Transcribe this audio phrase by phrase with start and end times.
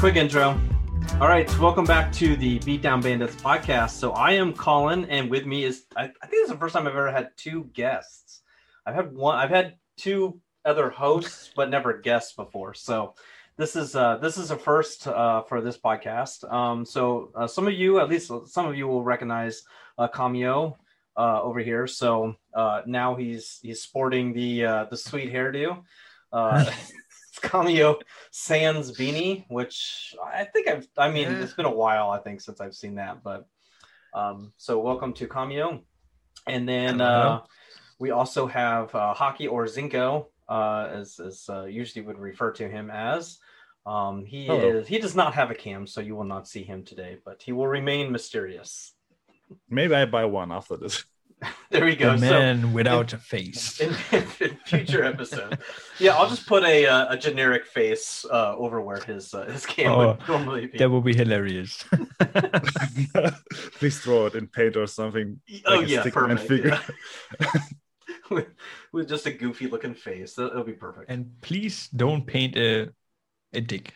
[0.00, 0.58] quick intro.
[1.20, 3.90] All right, welcome back to the Beatdown Bandits podcast.
[3.90, 6.72] So I am Colin, and with me is I, I think this is the first
[6.72, 8.40] time I've ever had two guests.
[8.86, 12.72] I've had one, I've had two other hosts, but never guests before.
[12.72, 13.12] So
[13.58, 16.50] this is uh, this is a first uh, for this podcast.
[16.50, 19.64] Um, so uh, some of you, at least some of you, will recognize
[19.98, 20.78] uh, Cameo
[21.14, 21.86] uh, over here.
[21.86, 25.82] So uh, now he's he's sporting the uh, the sweet hairdo.
[26.32, 26.64] Uh,
[27.42, 27.98] Cameo
[28.30, 30.86] Sans beanie, which I think I've.
[30.96, 31.42] I mean, Yeah.
[31.42, 33.22] it's been a while, I think, since I've seen that.
[33.22, 33.46] But
[34.14, 35.82] um, so welcome to Cameo,
[36.46, 37.40] and then uh,
[37.98, 42.68] we also have uh, Hockey or Zinko, uh, as as uh, usually would refer to
[42.68, 43.38] him as.
[43.86, 44.60] Um, he Hello.
[44.60, 44.88] is.
[44.88, 47.52] He does not have a cam, so you will not see him today, but he
[47.52, 48.92] will remain mysterious.
[49.68, 51.04] Maybe I buy one after this.
[51.70, 52.12] There we go.
[52.16, 53.80] the So- man without a face.
[53.80, 53.94] in,
[54.40, 55.58] in future episode.
[55.98, 59.64] Yeah, I'll just put a uh, a generic face uh, over where his uh, his
[59.66, 60.78] cam would Oh, normally be.
[60.78, 61.84] That would be hilarious.
[63.78, 65.40] Please draw it in paint or something.
[65.66, 66.48] oh like yeah, stick perfect.
[66.48, 66.80] figure.
[67.40, 67.52] yeah.
[68.30, 68.46] with,
[68.92, 71.10] with just a goofy looking face, that, will be perfect.
[71.10, 72.88] and please don't paint a
[73.52, 73.94] a dick.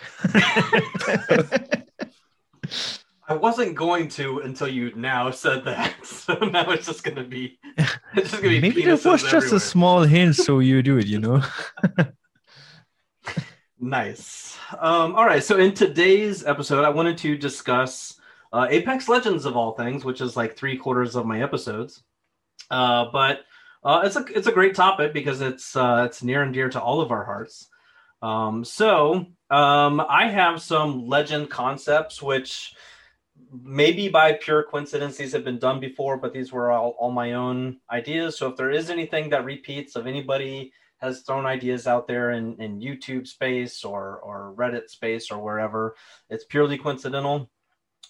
[3.27, 7.59] I wasn't going to until you now said that, so now it's just gonna be
[8.15, 9.57] it's just gonna be Maybe that penises was just everywhere.
[9.57, 11.07] a small hint, so you do it.
[11.07, 11.43] You know.
[13.81, 14.57] Nice.
[14.79, 15.45] Um, all right.
[15.45, 18.19] So in today's episode, I wanted to discuss
[18.53, 22.03] uh, Apex Legends of all things, which is like three quarters of my episodes.
[22.71, 23.41] Uh, but
[23.83, 26.81] uh, it's a it's a great topic because it's uh, it's near and dear to
[26.81, 27.69] all of our hearts.
[28.23, 32.75] Um, so um, I have some legend concepts which
[33.63, 37.35] maybe by pure coincidence these have been done before, but these were all, all my
[37.35, 38.39] own ideas.
[38.39, 40.73] So if there is anything that repeats of anybody
[41.05, 45.97] has thrown ideas out there in, in YouTube space or, or Reddit space or wherever.
[46.31, 47.51] It's purely coincidental.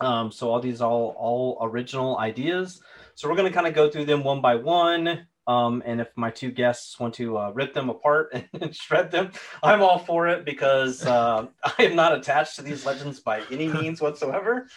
[0.00, 2.80] Um, so all these all all original ideas.
[3.14, 5.26] So we're going to kind of go through them one by one.
[5.46, 9.30] Um, and if my two guests want to uh, rip them apart and shred them,
[9.62, 11.46] I'm all for it because uh,
[11.78, 14.68] I am not attached to these legends by any means whatsoever.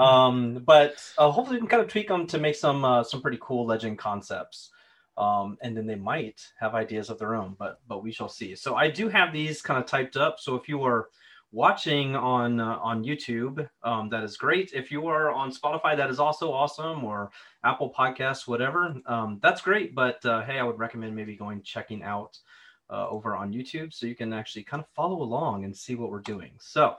[0.00, 3.20] Um, but uh, hopefully we can kind of tweak them to make some uh, some
[3.20, 4.70] pretty cool legend concepts.
[5.18, 8.54] Um, and then they might have ideas of their own but but we shall see.
[8.54, 10.40] So i do have these kind of typed up.
[10.40, 11.10] So if you are
[11.52, 14.72] watching on uh, on youtube um, that is great.
[14.72, 17.30] If you are on spotify that is also awesome or
[17.64, 19.94] apple podcasts whatever um, that's great.
[19.94, 22.38] But uh, hey i would recommend maybe going checking out
[22.88, 26.10] uh, over on youtube so you can actually kind of follow along and see what
[26.10, 26.52] we're doing.
[26.58, 26.96] So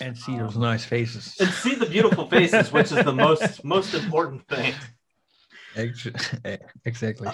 [0.00, 1.36] and see those nice faces.
[1.40, 4.74] and see the beautiful faces which is the most most important thing
[5.76, 7.28] eh, Exactly.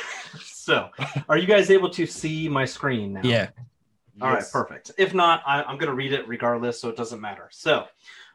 [0.42, 0.88] so
[1.28, 3.48] are you guys able to see my screen now Yeah.
[4.20, 4.50] All right, Yes.
[4.50, 4.90] perfect.
[4.98, 7.48] If not, I, I'm going to read it regardless, so it doesn't matter.
[7.52, 7.86] So,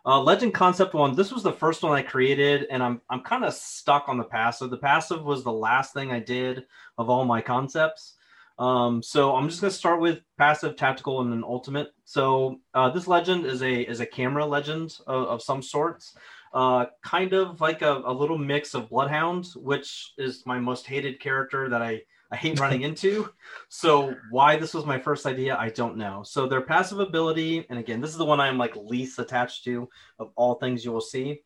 [0.04, 1.16] uh, Legend Concept One.
[1.16, 4.24] This was the first one I created, and I'm I'm kind of stuck on the
[4.24, 4.72] passive.
[4.72, 6.66] The passive was the last thing I did
[6.98, 8.16] of all my concepts.
[8.58, 11.90] Um, so I'm just going to start with passive, tactical, and then ultimate.
[12.06, 16.16] So uh, this legend is a is a camera legend of, of some sorts.
[16.54, 21.20] Uh, kind of like a, a little mix of Bloodhound, which is my most hated
[21.20, 22.02] character that I
[22.32, 23.30] I hate running into.
[23.70, 26.24] So why this was my first idea, I don't know.
[26.26, 29.90] So their passive ability, and again, this is the one I'm like least attached to
[30.20, 31.42] of all things you will see,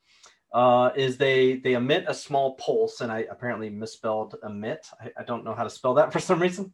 [0.52, 4.88] uh, is they they emit a small pulse, and I apparently misspelled emit.
[5.00, 6.72] I, I don't know how to spell that for some reason,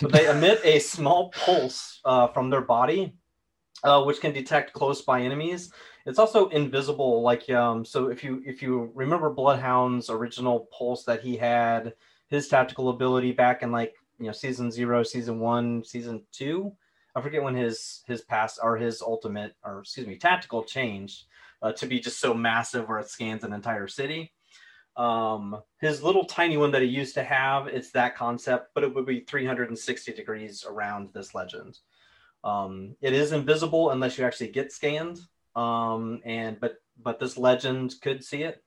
[0.00, 3.14] but they emit a small pulse uh, from their body,
[3.84, 5.72] uh, which can detect close by enemies.
[6.06, 7.84] It's also invisible, like um.
[7.84, 11.92] So if you if you remember Bloodhound's original pulse that he had,
[12.28, 16.72] his tactical ability back in like you know season zero season one season two
[17.14, 21.24] i forget when his his pass or his ultimate or excuse me tactical changed
[21.62, 24.32] uh, to be just so massive where it scans an entire city
[24.96, 28.92] um his little tiny one that he used to have it's that concept but it
[28.92, 31.78] would be 360 degrees around this legend
[32.42, 35.20] um it is invisible unless you actually get scanned
[35.54, 38.62] um and but but this legend could see it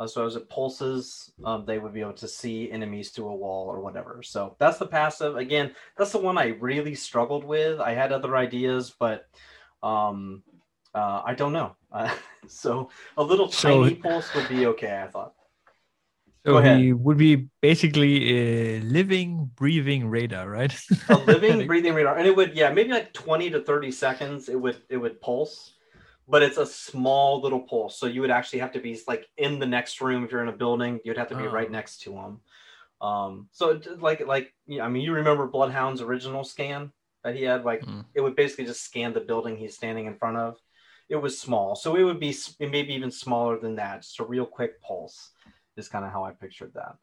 [0.00, 3.36] uh, so as it pulses, um, they would be able to see enemies through a
[3.36, 4.22] wall or whatever.
[4.22, 5.36] So that's the passive.
[5.36, 7.80] Again, that's the one I really struggled with.
[7.80, 9.28] I had other ideas, but
[9.82, 10.42] um,
[10.94, 11.76] uh, I don't know.
[11.92, 12.12] Uh,
[12.48, 15.02] so a little So- tiny pulse would be okay.
[15.02, 15.34] I thought.
[16.46, 16.80] So Go ahead.
[16.80, 20.74] he would be basically a living, breathing radar, right?
[21.10, 24.48] A living, breathing radar, and it would yeah maybe like twenty to thirty seconds.
[24.48, 25.74] It would it would pulse.
[26.26, 29.58] But it's a small little pulse, so you would actually have to be like in
[29.58, 31.00] the next room if you're in a building.
[31.04, 31.50] You'd have to be Oh.
[31.52, 32.40] right next to them.
[33.02, 36.92] Um, so like like I mean, you remember Bloodhound's original scan
[37.24, 37.64] that he had?
[37.64, 38.04] Like Mm.
[38.14, 40.56] it would basically just scan the building he's standing in front of.
[41.10, 41.74] It was small.
[41.74, 44.02] So it would be maybe even smaller than that.
[44.02, 45.30] Just a real quick pulse
[45.76, 46.96] is kind of how I pictured that.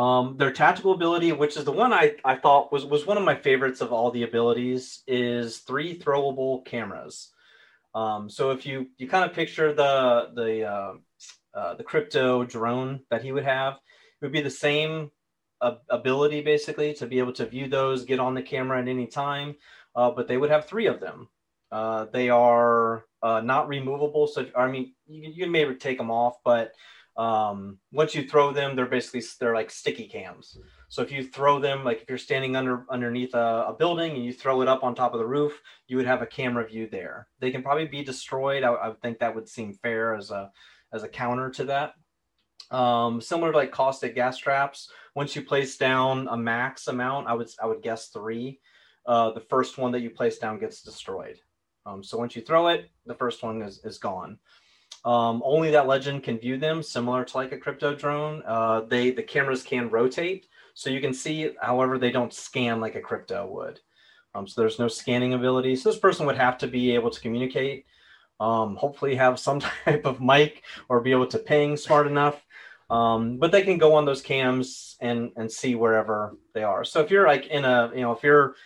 [0.00, 3.24] Um, their tactical ability, which is the one I, I thought was, was one of
[3.24, 7.32] my favorites of all the abilities, is three throwable cameras.
[7.94, 10.94] Um, so if you you kind of picture the the uh,
[11.54, 13.74] uh, the crypto drone that he would have,
[14.20, 15.10] it would be the same
[15.62, 19.06] uh, ability basically to be able to view those, get on the camera at any
[19.06, 19.54] time,
[19.94, 21.30] uh, but they would have three of them.
[21.70, 26.36] Uh, they are uh, not removable, so I mean you, you may take them off,
[26.44, 26.72] but
[27.16, 30.58] um, once you throw them, they're basically they're like sticky cams.
[30.88, 34.24] So if you throw them, like if you're standing under underneath a, a, building and
[34.24, 36.88] you throw it up on top of the roof, you would have a camera view
[36.90, 37.26] there.
[37.40, 38.62] They can probably be destroyed.
[38.62, 40.50] I, I think that would seem fair as a
[40.92, 41.94] as a counter to that.
[42.70, 44.90] Um, similar to like caustic gas traps.
[45.14, 48.60] Once you place down a max amount, I would I would guess three.
[49.06, 51.38] Uh, the first one that you place down gets destroyed.
[51.86, 54.38] Um, so once you throw it, the first one is, is gone.
[55.04, 58.42] Um, only that legend can view them, similar to like a crypto drone.
[58.44, 61.52] Uh, they the cameras can rotate, so you can see.
[61.62, 63.78] However, they don't scan like a crypto would.
[64.34, 65.76] Um, so there's no scanning ability.
[65.76, 67.86] So this person would have to be able to communicate.
[68.40, 72.44] Um, hopefully, have some type of mic or be able to ping smart enough.
[72.90, 76.84] Um, but they can go on those cams and and see wherever they are.
[76.84, 78.56] So if you're like in a you know if you're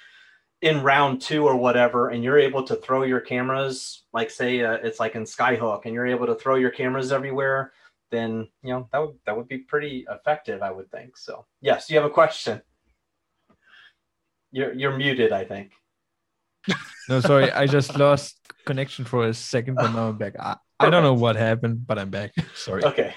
[0.63, 4.75] in round two or whatever, and you're able to throw your cameras, like say uh,
[4.75, 7.73] it's like in Skyhook, and you're able to throw your cameras everywhere,
[8.11, 11.17] then you know that would that would be pretty effective, I would think.
[11.17, 12.61] So yes, you have a question.
[14.53, 15.73] You're you're muted, I think.
[17.09, 20.35] No, sorry, I just lost connection for a second, but now I'm back.
[20.39, 22.33] I, I don't know what happened, but I'm back.
[22.55, 22.85] Sorry.
[22.85, 23.15] Okay.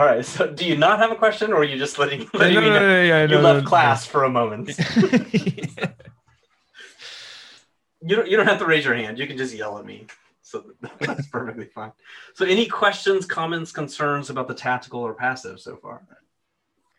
[0.00, 0.24] All right.
[0.24, 2.70] So, do you not have a question, or are you just letting, letting no, me
[2.70, 2.80] know?
[2.80, 4.70] no, yeah, you no, left class for a moment.
[8.02, 9.18] You don't, you don't have to raise your hand.
[9.18, 10.06] You can just yell at me.
[10.40, 11.92] So that's perfectly fine.
[12.32, 16.00] So, any questions, comments, concerns about the tactical or passive so far?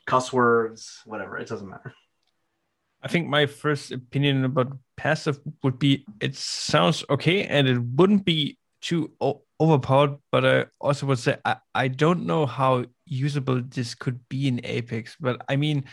[0.05, 1.39] Cuss words, whatever.
[1.39, 1.95] It doesn't matter.
[3.01, 8.23] I think my first opinion about passive would be it sounds okay and it wouldn't
[8.23, 13.61] be too o- overpowered, but I also would say I, I don't know how usable
[13.61, 15.15] this could be in Apex.
[15.19, 15.85] But I mean,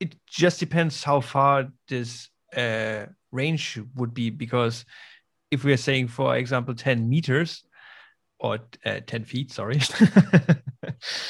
[0.00, 4.84] it just depends how far this uh, range would be because
[5.50, 7.64] if we are saying, for example, 10 meters
[8.38, 9.80] or uh, 10 feet, sorry.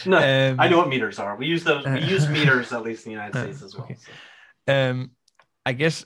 [0.06, 1.36] No, Um, I know what meters are.
[1.36, 1.84] We use those.
[1.84, 3.84] We use meters at least in the United States as well.
[3.84, 3.96] okay.
[4.68, 4.90] so.
[4.90, 5.10] um,
[5.64, 6.04] I guess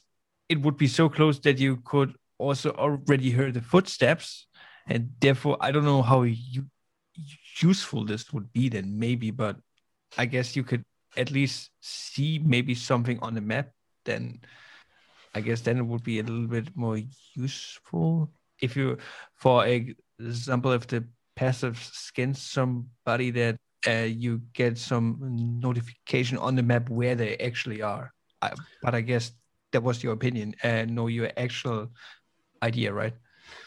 [0.48, 4.45] it would be so close that you could also already hear the footsteps,
[4.86, 6.26] and therefore I don't know how
[7.60, 9.56] useful this would be then maybe, but
[10.18, 10.84] I guess you could
[11.16, 13.70] at least see maybe something on the map.
[14.04, 14.40] Then
[15.34, 17.00] I guess then it would be a little bit more
[17.34, 18.30] useful
[18.60, 18.98] if you,
[19.34, 21.04] for example, if the
[21.34, 23.56] passive scans somebody that
[23.86, 25.18] uh, you get some
[25.60, 28.12] notification on the map where they actually are.
[28.42, 28.52] I,
[28.82, 29.32] but I guess
[29.72, 31.92] that was your opinion and no, your actual
[32.62, 33.14] idea, right?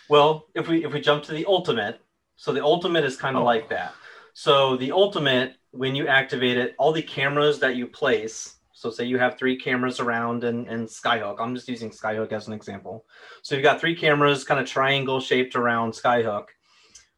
[0.10, 2.02] Well, if we if we jump to the ultimate,
[2.36, 3.46] so the ultimate is kind of Oh.
[3.46, 3.94] like that.
[4.34, 8.56] So the ultimate, when you activate it, all the cameras that you place.
[8.74, 11.36] So say you have three cameras around and, in Skyhook.
[11.40, 13.06] I'm just using Skyhook as an example.
[13.42, 16.46] So you've got three cameras kind of triangle shaped around Skyhook.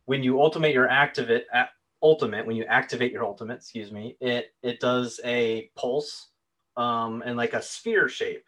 [0.05, 1.69] When you ultimate your activate at
[2.01, 6.29] ultimate, when you activate your ultimate, excuse me, it it does a pulse
[6.77, 8.43] um, and like a sphere shape.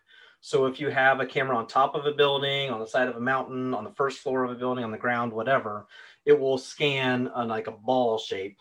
[0.46, 3.16] So if you have a camera on top of a building, on the side of
[3.16, 5.88] a mountain, on the first floor of a building, on the ground, whatever,
[6.26, 8.58] it will scan on like a ball shape.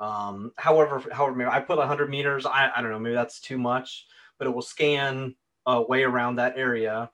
[0.00, 2.46] Um, however, however, maybe I put 100 meters.
[2.46, 4.06] I, I don't know, maybe that's too much,
[4.38, 5.34] but it will scan
[5.66, 7.10] uh, way around that area.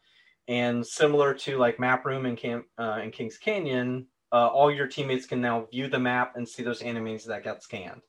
[0.46, 4.86] And similar to like map room in Camp uh, in Kings Canyon, uh, all your
[4.86, 8.02] teammates can now view the map and see those enemies that got scanned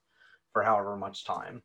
[0.53, 1.63] for however much time.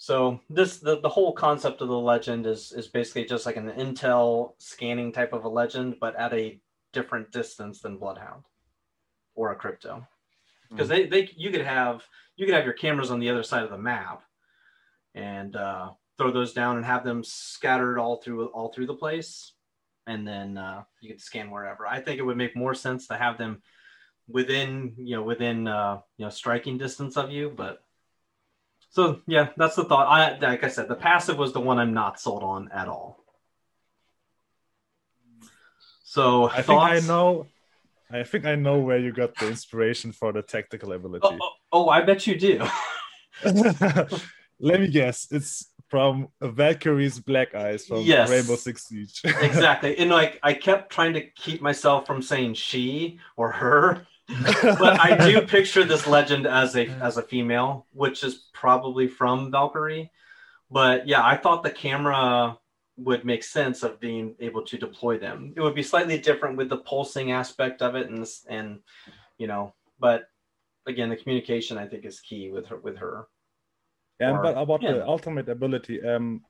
[0.00, 3.70] So this the, the whole concept of the legend is is basically just like an
[3.72, 6.58] intel scanning type of a legend, but at a
[6.94, 8.44] different distance than Bloodhound
[9.34, 10.06] or a crypto.
[10.70, 12.02] Because they, they you could have
[12.34, 14.22] you could have your cameras on the other side of the map
[15.14, 19.52] and uh, throw those down and have them scattered all through all through the place,
[20.06, 21.86] and then uh, you could scan wherever.
[21.86, 23.60] I think it would make more sense to have them
[24.26, 27.82] within you know within uh, you know striking distance of you, but
[28.90, 30.06] so yeah, that's the thought.
[30.08, 33.24] I like I said, the passive was the one I'm not sold on at all.
[36.04, 36.80] So I think?
[36.80, 37.46] I know.
[38.10, 41.20] I think I know where you got the inspiration for the tactical ability.
[41.22, 42.66] Oh, oh, oh, I bet you do.
[44.58, 45.28] Let me guess.
[45.30, 48.28] It's from Valkyrie's Black Eyes from Yes.
[48.28, 49.20] Rainbow Six Siege.
[49.24, 49.96] exactly.
[49.98, 54.06] And like I kept trying to keep myself from saying she or her,
[54.62, 59.50] but I do picture this legend as a as a female, which is probably from
[59.50, 60.10] Valkyrie.
[60.70, 62.56] But yeah, I thought the camera
[62.96, 65.52] would make sense of being able to deploy them.
[65.56, 68.80] It would be slightly different with the pulsing aspect of it, and and
[69.38, 70.24] you know, but
[70.86, 73.26] again, the communication I think is key with her with her.
[74.20, 74.92] And Or- but about yeah.
[74.92, 76.44] the ultimate ability, um,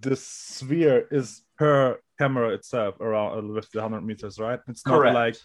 [0.00, 4.60] the sphere is per camera itself around with the hundred meters, right?
[4.68, 5.14] It's not Correct.
[5.14, 5.36] like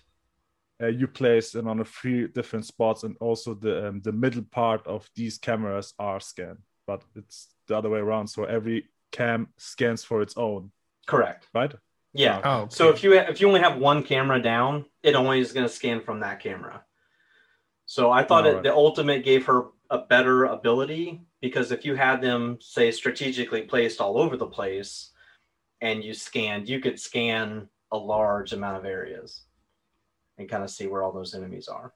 [0.81, 4.43] uh, you place it on a few different spots, and also the um, the middle
[4.43, 8.27] part of these cameras are scanned, but it's the other way around.
[8.27, 10.71] So every cam scans for its own,
[11.05, 11.47] Correct.
[11.53, 11.73] right?
[12.13, 12.41] Yeah.
[12.43, 15.67] Oh, So if you if you only have one camera down, it only is going
[15.67, 16.83] to scan from that camera.
[17.85, 18.63] So I thought it, Alright.
[18.63, 24.00] the ultimate gave her a better ability because if you had them say strategically placed
[24.00, 25.11] all over the place
[25.81, 29.41] and you scanned, you could scan a large amount of areas
[30.41, 31.93] and kind of see where all those enemies are.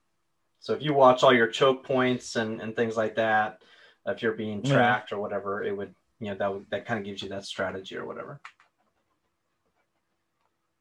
[0.59, 3.61] So if you watch all your choke points and, and things like that,
[4.07, 4.71] if you're being Yeah.
[4.71, 7.45] tracked or whatever, it would you know that would, that kind of gives you that
[7.45, 8.39] strategy or whatever.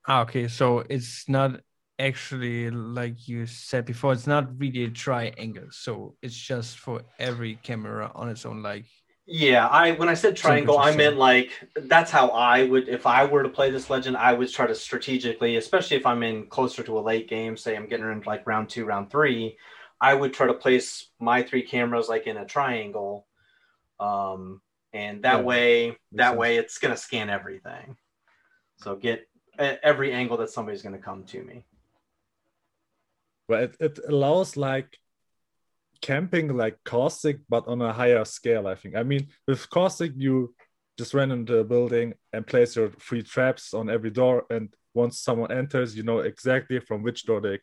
[0.06, 1.60] Ah, okay, so it's not
[1.98, 4.12] actually like you said before.
[4.12, 8.62] It's not really a triangle, so it's just for every camera on its own.
[8.62, 8.86] Like,
[9.26, 13.24] Yeah, I when I said triangle, I meant like that's how I would if I
[13.24, 16.82] were to play this legend, I would try to strategically, especially if I'm in closer
[16.82, 19.56] to a late game, say I'm getting into like round two, round three,
[20.00, 23.26] I would try to place my three cameras like in a triangle.
[24.00, 24.62] Um
[24.94, 26.38] and that Yeah, way that sense.
[26.38, 27.96] way it's gonna scan everything.
[28.78, 29.28] So get
[29.58, 31.64] every angle that somebody's gonna come to me.
[33.48, 34.98] Well it, it allows like
[36.04, 38.94] camping like caustic, but on a higher scale, I think.
[38.94, 40.54] I mean, with caustic, you
[40.98, 45.18] just run into a building and place your three traps on every door, and once
[45.18, 47.58] someone enters, you know exactly from which door they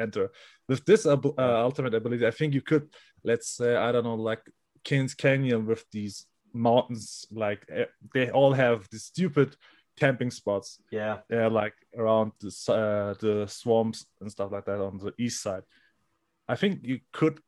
[0.00, 0.30] enter.
[0.70, 2.88] With this uh, ultimate ability, I think you could,
[3.24, 4.40] let's say, I don't know, like
[4.84, 7.84] Kings Canyon with these mountains, like eh,
[8.14, 9.54] they all have these stupid
[10.00, 11.18] camping spots Yeah.
[11.28, 15.64] yeah, like around the uh, the swamps and stuff like that on the east side.
[16.48, 17.38] I think you could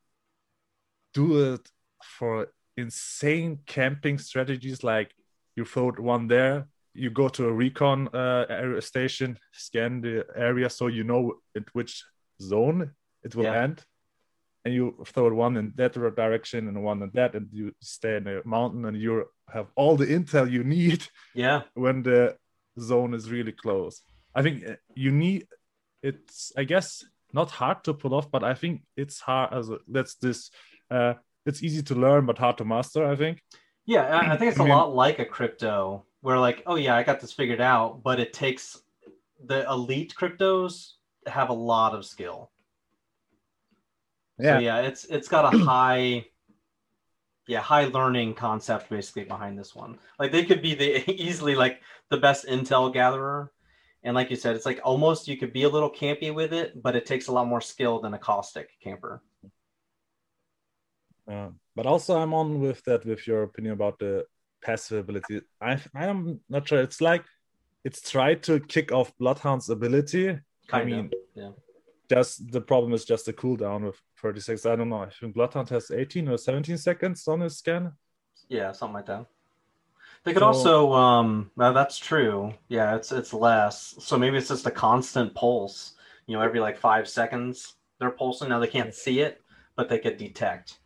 [1.15, 1.69] do it
[2.03, 5.15] for insane camping strategies, like
[5.57, 10.69] you throw one there, you go to a recon uh, area station, scan the area
[10.69, 12.05] so you know in which
[12.43, 12.91] zone
[13.23, 13.63] it will Yeah.
[13.63, 13.85] end,
[14.65, 18.27] and you throw one in that direction and one in that, and you stay in
[18.27, 21.63] a mountain and you have all the intel you need Yeah.
[21.75, 22.37] when the
[22.81, 24.03] zone is really close.
[24.35, 25.47] I think uh, you need
[26.03, 29.79] it's I guess not hard to pull off, but I think it's hard as a,
[29.89, 30.51] that's this
[30.91, 31.15] uh
[31.47, 33.43] it's easy to learn but hard to master, I think.
[33.85, 36.97] Yeah, I think it's I a mean- lot like a crypto where like, oh yeah,
[36.97, 38.81] I got this figured out, but it takes
[39.45, 40.93] the elite cryptos
[41.27, 42.51] have a lot of skill.
[44.39, 44.57] Yeah.
[44.57, 46.27] So yeah, it's it's got a high
[47.47, 49.99] yeah, high learning concept basically behind this one.
[50.19, 53.53] Like they could be the easily like the best intel gatherer.
[54.03, 56.83] And like you said, it's like almost you could be a little campy with it,
[56.83, 59.23] but it takes a lot more skill than a caustic camper.
[61.31, 64.25] Uh, but also I'm on with that with your opinion about the
[64.63, 65.41] passive ability.
[65.61, 66.81] I I'm not sure.
[66.81, 67.25] It's like
[67.85, 70.39] it's tried to kick off Bloodhound's ability.
[70.73, 71.13] I mean, of.
[71.35, 71.51] Yeah.
[72.11, 74.65] just the problem is just the cooldown with 36.
[74.67, 75.03] I don't know.
[75.03, 77.93] I think Bloodhound has 18 or 17 seconds on his scan.
[78.49, 79.27] Yeah, something like that.
[80.25, 82.53] They could So- also um no, that's true.
[82.69, 83.95] Yeah, it's it's less.
[83.99, 85.95] So maybe it's just a constant pulse.
[86.27, 88.49] You know, every like five seconds they're pulsing.
[88.49, 89.41] Now they can't see it,
[89.77, 90.79] but they could detect.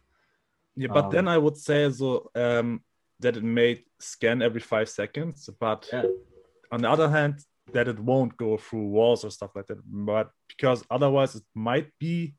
[0.79, 2.81] Yeah, but Um, then I would say so um,
[3.19, 6.05] that it may scan every five seconds, but Yeah.
[6.71, 7.35] on the other hand,
[7.73, 9.79] that it won't go through walls or stuff like that.
[9.85, 12.35] But because otherwise, it might be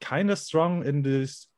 [0.00, 1.48] kind of strong in this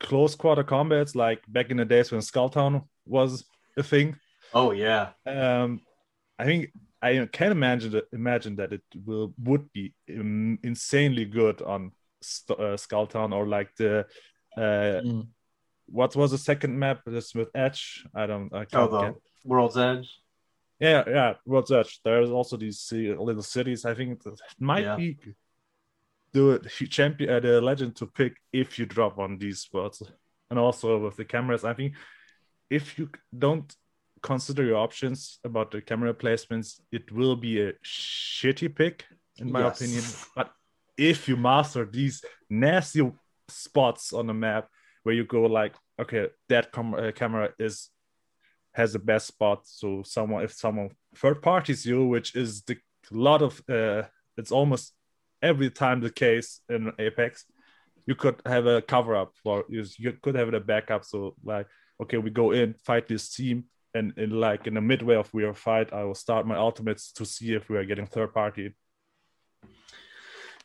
[0.00, 3.44] close quarter combats, like back in the days when Skulltown was
[3.76, 4.16] a thing.
[4.52, 5.12] Oh yeah.
[5.24, 5.80] Um,
[6.38, 11.92] I think I can imagine that, imagine that it will would be insanely good on
[12.50, 14.06] uh, Skulltown or like the
[14.56, 15.28] uh, Mm.
[15.92, 17.02] What was the second map?
[17.06, 18.04] This with Edge.
[18.14, 18.52] I don't.
[18.52, 19.14] I Oh can't the get.
[19.44, 20.08] World's Edge.
[20.80, 21.34] Yeah, yeah.
[21.44, 22.00] World's Edge.
[22.04, 23.84] There's also these little cities.
[23.84, 24.96] I think it might Yeah.
[24.96, 25.18] be
[26.32, 30.02] the champion, uh, the legend to pick if you drop on these spots,
[30.50, 31.62] and also with the cameras.
[31.64, 31.94] I think
[32.70, 33.68] if you don't
[34.22, 39.04] consider your options about the camera placements, it will be a shitty pick,
[39.36, 39.80] in my Yes.
[39.80, 40.04] opinion.
[40.34, 40.52] But
[40.96, 43.02] if you master these nasty
[43.48, 44.68] spots on the map
[45.02, 47.90] where you go like, okay, that com- uh, camera is
[48.74, 49.60] has the best spot.
[49.64, 52.76] So someone, if someone third parties you, which is the
[53.10, 54.04] lot of, uh,
[54.36, 54.94] it's almost
[55.42, 57.44] every time the case in Apex,
[58.06, 59.84] you could have a cover up for you.
[59.98, 61.04] You could have a backup.
[61.04, 61.66] So like,
[62.02, 65.44] okay, we go in, fight this team, and in like in the midway of we
[65.44, 68.74] are fight, I will start my ultimates to see if we are getting third party.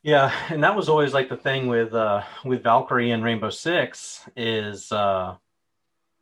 [0.03, 4.27] Yeah, and that was always like the thing with uh with Valkyrie and Rainbow Six
[4.35, 5.35] is uh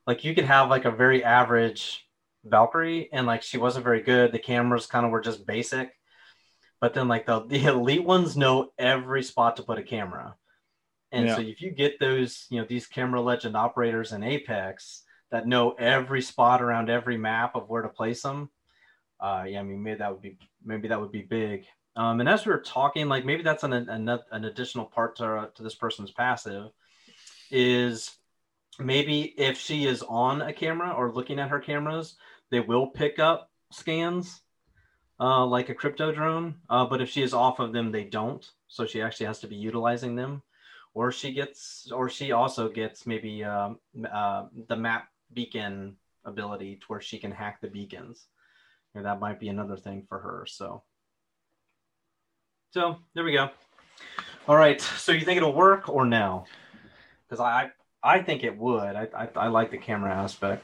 [0.07, 2.05] like you could have like a very average
[2.45, 4.31] Valkyrie and like she wasn't very good.
[4.31, 5.91] The cameras kind of were just basic.
[6.79, 10.35] But then like the, the elite ones know every spot to put a camera.
[11.11, 11.35] And yeah.
[11.35, 15.71] so if you get those, you know, these camera legend operators in Apex that know
[15.71, 18.49] every spot around every map of where to place them,
[19.19, 21.65] uh, yeah, I mean, maybe that would be maybe that would be big.
[21.95, 25.49] Um, and as we were talking, like maybe that's an, an, an additional part to,
[25.55, 26.71] to this person's passive
[27.51, 28.17] is
[28.79, 32.15] maybe if she is on a camera or looking at her cameras,
[32.51, 34.41] they will pick up scans
[35.19, 36.55] uh, like a crypto drone.
[36.69, 38.45] Uh, but if she is off of them, they don't.
[38.67, 40.41] So she actually has to be utilizing them.
[40.93, 43.79] Or she gets, or she also gets maybe um,
[44.11, 48.27] uh, the map beacon ability to where she can hack the beacons.
[48.93, 50.45] And that might be another thing for her.
[50.47, 50.83] So
[52.75, 53.49] so there we go.
[54.49, 54.81] All right.
[54.81, 56.43] So you think it'll work or no?
[57.23, 57.71] Because I
[58.03, 58.95] I think it would.
[58.97, 60.61] I, I I like the camera aspect.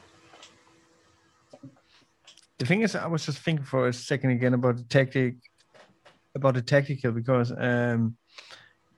[2.58, 5.36] The thing is, I was just thinking for a second again about the tactic,
[6.34, 8.14] about the tactical because um,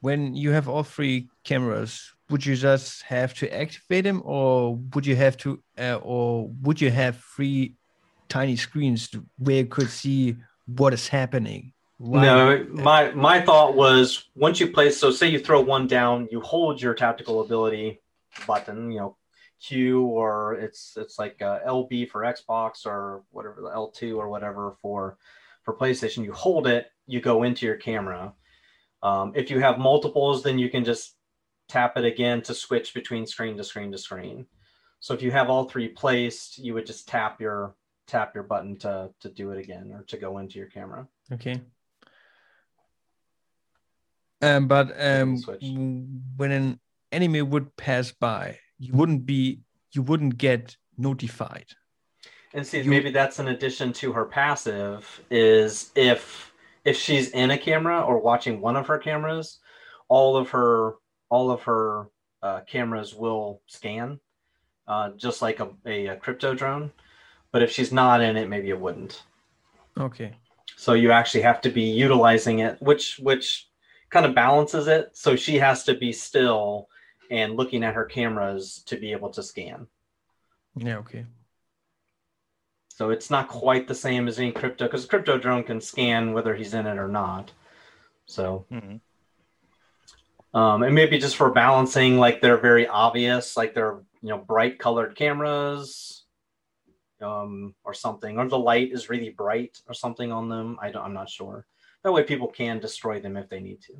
[0.00, 1.92] when you have all three cameras,
[2.30, 6.80] would you just have to activate them, or would you have to, uh, or would
[6.80, 7.74] you have three
[8.28, 11.74] tiny screens where you could see what is happening?
[12.06, 16.40] No, my my thought was once you place, so say you throw one down, you
[16.40, 18.00] hold your tactical ability
[18.46, 19.16] button, you know,
[19.60, 24.76] Q or it's it's like uh, LB for Xbox or whatever the L2 or whatever
[24.82, 25.16] for
[25.62, 26.24] for PlayStation.
[26.24, 28.34] You hold it, you go into your camera.
[29.02, 31.14] Um, if you have multiples, then you can just
[31.68, 34.46] tap it again to switch between screen to screen to screen.
[35.00, 37.74] So if you have all three placed, you would just tap your
[38.06, 41.08] tap your button to to do it again or to go into your camera.
[41.32, 41.62] Okay.
[44.44, 45.38] Um, but um,
[46.36, 46.80] when an
[47.12, 49.60] enemy would pass by, you wouldn't be,
[49.92, 51.66] you wouldn't get notified.
[52.52, 55.22] And see, you, maybe that's an addition to her passive.
[55.30, 56.52] Is if
[56.84, 59.60] if she's in a camera or watching one of her cameras,
[60.08, 60.96] all of her
[61.30, 62.08] all of her
[62.42, 64.20] uh, cameras will scan,
[64.86, 66.92] uh, just like a, a, a crypto drone.
[67.50, 69.22] But if she's not in it, maybe it wouldn't.
[69.98, 70.36] Okay.
[70.76, 73.68] So you actually have to be utilizing it, which which
[74.14, 75.10] kind of balances it.
[75.12, 76.88] So she has to be still
[77.30, 79.88] and looking at her cameras to be able to scan.
[80.76, 81.26] Yeah, okay.
[82.88, 86.54] So it's not quite the same as any crypto because crypto drone can scan whether
[86.54, 87.50] he's in it or not.
[88.26, 90.56] So, mm-hmm.
[90.56, 94.78] um, and maybe just for balancing, like they're very obvious, like they're you know bright
[94.78, 96.22] colored cameras,
[97.20, 100.78] um, or something, or the light is really bright or something on them.
[100.80, 101.66] I don't, I'm not sure.
[102.04, 103.94] That way, people can destroy them if they need to.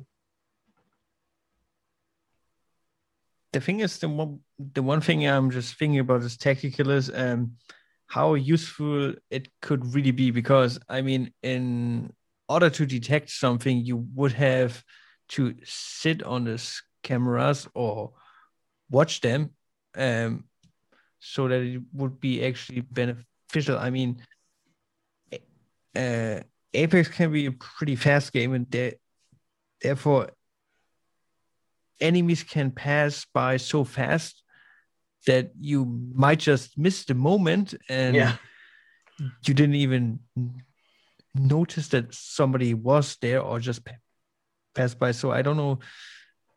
[3.51, 7.09] The thing is, the one, the one thing I'm just thinking about is tactical is
[7.13, 7.53] um,
[8.05, 10.29] how useful it could really be.
[10.29, 12.13] Because I mean, in
[12.47, 14.83] order to detect something, you would have
[15.29, 16.61] to sit on the
[17.01, 18.13] cameras or
[18.91, 19.49] watch them,
[19.95, 20.43] um,
[21.19, 23.79] so that it would be actually beneficial.
[23.79, 24.21] I mean,
[25.95, 26.41] uh,
[26.75, 28.95] Apex can be a pretty fast game, and de-
[29.81, 30.29] therefore
[31.99, 34.43] enemies can pass by so fast
[35.25, 38.35] that you might just miss the moment and yeah.
[39.45, 40.19] you didn't even
[41.33, 43.81] notice that somebody was there or just
[44.73, 45.11] passed by.
[45.11, 45.79] So I don't know.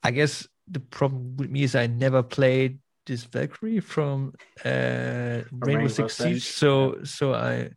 [0.03, 4.69] I guess the problem with me is I never played this Valkyrie from uh,
[5.51, 6.45] Rainbow, Rainbow Six Siege.
[6.45, 7.71] So so I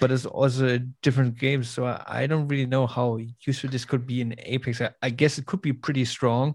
[0.00, 1.64] but it's also a different game.
[1.64, 4.80] So I, I, don't really know how useful this could be in Apex.
[4.80, 6.54] I, I guess it could be pretty strong.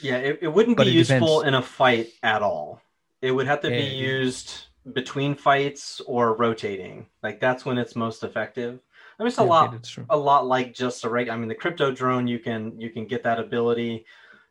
[0.00, 1.48] Yeah, it, it wouldn't be it useful depends.
[1.48, 2.80] in a fight at all.
[3.20, 7.06] It would have to be used between fights or rotating.
[7.22, 8.80] Like that's when it's most effective.
[9.18, 11.36] I mean, it's a yeah, lot, okay, a lot like just a regular.
[11.36, 14.06] I mean, the crypto drone, you can you can get that ability.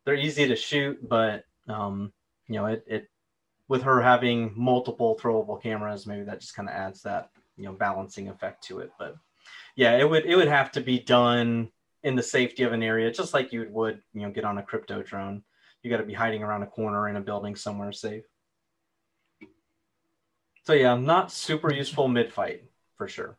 [0.05, 2.13] They're easy to shoot, but um,
[2.47, 3.09] you know, it, it
[3.67, 7.73] with her having multiple throwable cameras, maybe that just kind of adds that you know
[7.73, 8.91] balancing effect to it.
[8.97, 9.15] But
[9.75, 11.69] yeah, it would it would have to be done
[12.03, 14.63] in the safety of an area, just like you would you know get on a
[14.63, 15.43] crypto drone.
[15.83, 18.23] You got to be hiding around a corner in a building somewhere safe.
[20.63, 22.63] So yeah, not super useful mid fight
[22.95, 23.37] for sure.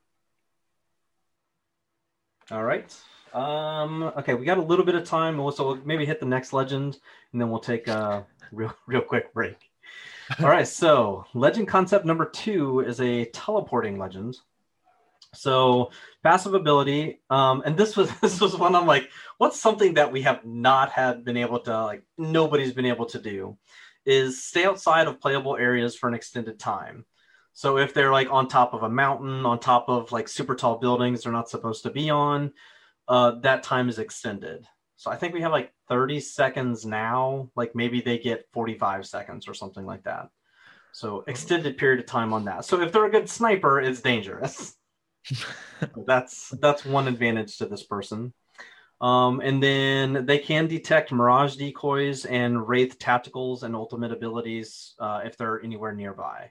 [2.50, 2.92] All right.
[3.32, 6.52] Um, okay, we got a little bit of time, so we'll maybe hit the next
[6.52, 6.98] legend,
[7.32, 9.69] and then we'll take a real, real quick break.
[10.38, 14.36] All right, so legend concept number two is a teleporting legend.
[15.34, 15.90] So
[16.22, 20.22] passive ability, um, and this was this was one I'm like, what's something that we
[20.22, 23.58] have not had been able to like nobody's been able to do,
[24.06, 27.04] is stay outside of playable areas for an extended time.
[27.52, 30.78] So if they're like on top of a mountain, on top of like super tall
[30.78, 32.52] buildings they're not supposed to be on,
[33.08, 34.66] uh, that time is extended.
[35.00, 37.48] So I think we have like 30 seconds now.
[37.56, 40.28] Like maybe they get 45 seconds or something like that.
[40.92, 42.66] So extended period of time on that.
[42.66, 44.76] So if they're a good sniper, it's dangerous.
[46.06, 48.34] that's that's one advantage to this person.
[49.00, 55.22] Um, and then they can detect mirage decoys and wraith tacticals and ultimate abilities uh,
[55.24, 56.50] if they're anywhere nearby.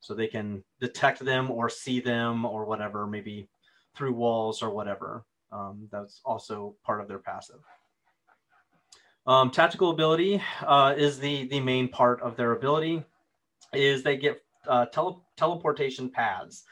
[0.00, 3.48] So they can detect them or see them or whatever, maybe
[3.96, 5.24] through walls or whatever.
[5.52, 7.60] Um, that's also part of their passive.
[9.26, 13.04] Um, tactical ability uh, is the the main part of their ability.
[13.72, 16.64] Is they get uh, tele- teleportation pads,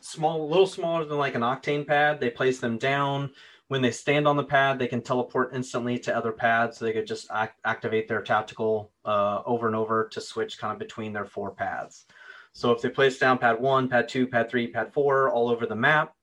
[0.00, 2.20] small, a little smaller than like an octane pad.
[2.20, 3.30] They place them down.
[3.68, 6.78] When they stand on the pad, they can teleport instantly to other pads.
[6.78, 10.72] So they could just act- activate their tactical uh, over and over to switch kind
[10.72, 12.06] of between their four pads.
[12.54, 15.66] So if they place down pad one, pad two, pad three, pad four, all over
[15.66, 16.14] the map,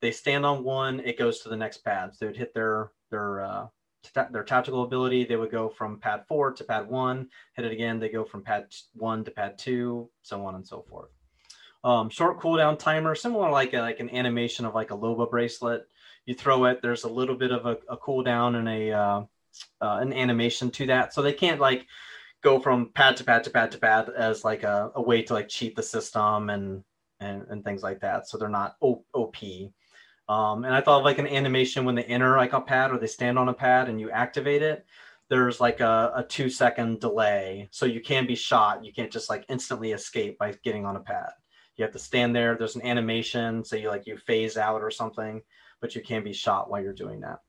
[0.00, 2.12] they stand on one, it goes to the next pad.
[2.12, 3.66] So they would hit their their uh,
[4.02, 5.24] t- their tactical ability.
[5.24, 7.28] They would go from pad four to pad one.
[7.54, 7.98] Hit it again.
[7.98, 11.10] They go from pad one to pad two, so on and so forth.
[11.82, 15.86] Um, short cooldown timer, similar like a, like an animation of like a Loba bracelet.
[16.26, 16.82] You throw it.
[16.82, 19.20] There's a little bit of a, a cooldown and a uh,
[19.80, 21.86] uh, an animation to that, so they can't like
[22.42, 25.34] go from pad to pad to pad to pad as like a, a way to
[25.34, 26.84] like cheat the system and
[27.20, 28.28] and, and things like that.
[28.28, 29.36] So they're not OP.
[30.30, 32.98] Um, and I thought of like an animation when they enter like a pad or
[32.98, 34.86] they stand on a pad and you activate it.
[35.28, 37.68] There's like a, a two second delay.
[37.72, 38.84] So you can be shot.
[38.84, 41.30] You can't just like instantly escape by getting on a pad.
[41.76, 42.54] You have to stand there.
[42.54, 43.64] There's an animation.
[43.64, 45.42] So you like you phase out or something,
[45.80, 47.40] but you can be shot while you're doing that.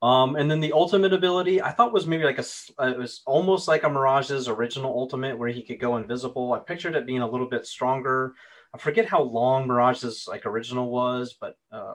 [0.00, 2.44] Um, and then the ultimate ability I thought was maybe like a,
[2.88, 6.52] it was almost like a Mirage's original ultimate where he could go invisible.
[6.52, 8.34] I pictured it being a little bit stronger,
[8.74, 11.94] I forget how long Mirage's like original was, but uh,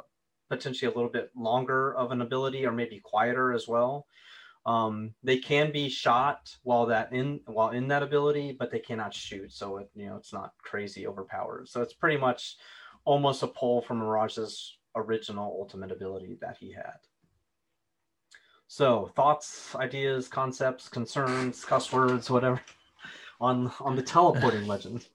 [0.49, 4.07] potentially a little bit longer of an ability, or maybe quieter as well.
[4.65, 9.13] Um, they can be shot while that in while in that ability, but they cannot
[9.13, 11.67] shoot, so it you know it's not crazy overpowered.
[11.67, 12.55] So it's pretty much
[13.05, 16.97] almost a pull from Mirage's original ultimate ability that he had.
[18.67, 22.61] So thoughts, ideas, concepts, concerns, cuss words, whatever
[23.41, 25.07] on on the teleporting legend.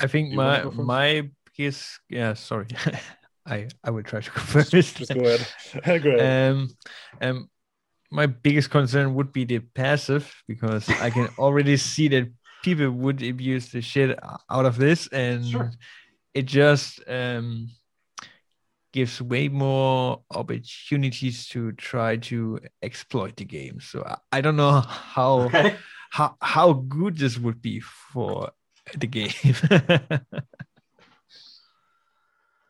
[0.00, 2.66] I think my my biggest yeah sorry
[3.48, 4.70] I I will try to go first.
[4.72, 5.46] Just go ahead.
[6.02, 6.52] go ahead.
[6.52, 6.68] Um,
[7.20, 7.50] um,
[8.10, 12.30] my biggest concern would be the passive because I can already see that
[12.62, 14.18] people would abuse the shit
[14.50, 15.72] out of this, and sure.
[16.34, 17.68] it just um
[18.92, 23.80] gives way more opportunities to try to exploit the game.
[23.80, 25.76] So I, I don't know how okay.
[26.10, 28.50] how how good this would be for
[28.96, 29.30] the game.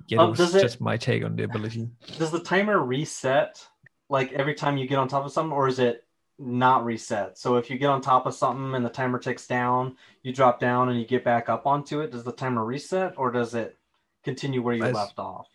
[0.08, 1.88] yeah, um, was just my take on the ability.
[2.18, 3.66] Does the timer reset
[4.08, 6.04] like every time you get on top of something, or is it
[6.38, 7.38] not reset?
[7.38, 10.60] So if you get on top of something and the timer ticks down, you drop
[10.60, 12.10] down and you get back up onto it.
[12.10, 13.76] Does the timer reset, or does it
[14.24, 15.46] continue where you I, left off?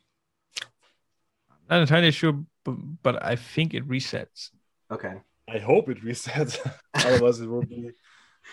[1.69, 4.51] I'm not entirely sure, but, but I think it resets.
[4.91, 5.15] Okay.
[5.47, 6.59] I hope it resets.
[6.93, 7.91] Otherwise, it will be.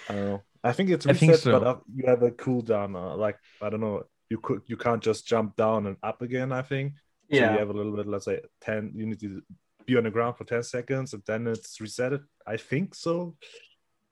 [0.09, 0.42] I don't know.
[0.62, 1.59] I think it's reset, think so.
[1.61, 2.94] but you have a cooldown.
[2.94, 6.53] Uh, like I don't know, you could you can't just jump down and up again.
[6.53, 6.94] I think.
[7.29, 7.49] Yeah.
[7.49, 8.07] So you have a little bit.
[8.07, 8.92] Let's say ten.
[8.94, 9.42] You need to
[9.87, 12.23] be on the ground for ten seconds, and then it's resetted.
[12.46, 13.37] I think so,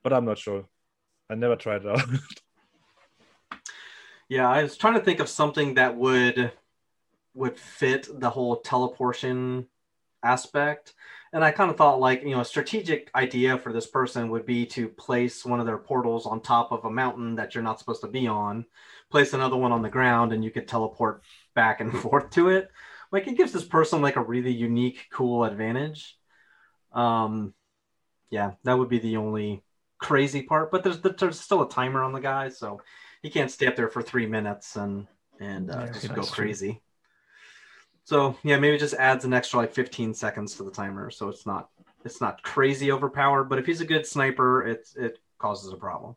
[0.02, 0.64] but I'm not sure.
[1.30, 2.08] I never tried it out.
[4.28, 6.52] yeah, I was trying to think of something that would
[7.34, 9.66] would fit the whole teleportation
[10.24, 10.94] aspect
[11.32, 14.46] and I kind of thought like you know a strategic idea for this person would
[14.46, 17.78] be to place one of their portals on top of a mountain that you're not
[17.78, 18.64] supposed to be on,
[19.10, 21.22] place another one on the ground, and you could teleport
[21.54, 22.70] back and forth to it.
[23.12, 26.16] Like it gives this person like a really unique, cool advantage.
[26.92, 27.54] Um,
[28.30, 29.62] yeah, that would be the only
[29.98, 30.70] crazy part.
[30.70, 32.80] But there's there's still a timer on the guy, so
[33.22, 35.06] he can't stay up there for three minutes and
[35.40, 36.72] and uh, yeah, just go crazy.
[36.72, 36.80] True.
[38.08, 41.44] So yeah, maybe just adds an extra like 15 seconds to the timer, so it's
[41.44, 41.68] not
[42.06, 43.50] it's not crazy overpowered.
[43.50, 46.16] But if he's a good sniper, it it causes a problem.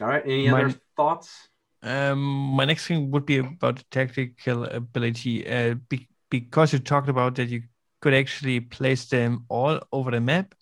[0.00, 0.22] All right.
[0.24, 1.48] Any My- other thoughts?
[1.82, 2.18] Um,
[2.56, 5.46] my next thing would be about the tactical ability.
[5.46, 7.64] Uh, be- because you talked about that you
[8.00, 10.54] could actually place them all over the map.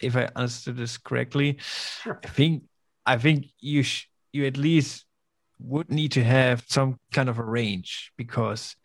[0.00, 1.58] If I understood this correctly,
[2.02, 2.18] Sure.
[2.24, 2.64] I think
[3.06, 5.06] I think you sh- you at least
[5.64, 8.76] would need to have some kind of a range because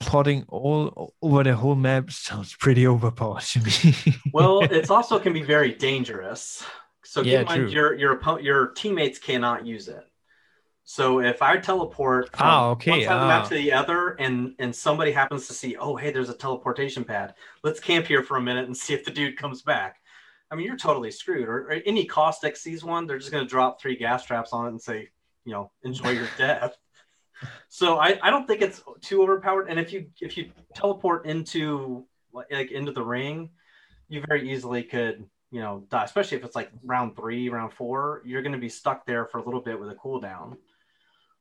[0.00, 4.14] plotting all over the whole map sounds pretty overpowered to me.
[4.32, 6.64] Well, it's also can be very dangerous.
[7.04, 10.04] So keep Yeah, in mind your your your teammates cannot use it.
[10.84, 13.48] So if I teleport from Ah, okay, one side of the map ah.
[13.48, 17.34] to the other, and and somebody happens to see, oh hey, there's a teleportation pad.
[17.64, 19.96] Let's camp here for a minute and see if the dude comes back.
[20.50, 21.48] I mean, you're totally screwed.
[21.48, 24.66] Or, or any caustic sees one, they're just going to drop three gas traps on
[24.66, 25.08] it and say,
[25.46, 26.76] you know, enjoy your death.
[27.68, 29.68] So I, I don't think it's too overpowered.
[29.68, 33.50] And if you if you teleport into like into the ring,
[34.08, 36.04] you very easily could you know die.
[36.04, 39.38] Especially if it's like round three, round four, you're going to be stuck there for
[39.38, 40.56] a little bit with a cooldown.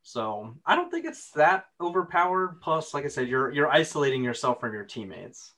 [0.04, 2.62] So I don't think it's that overpowered.
[2.62, 5.55] Plus, like I said, you're you're isolating yourself from your teammates.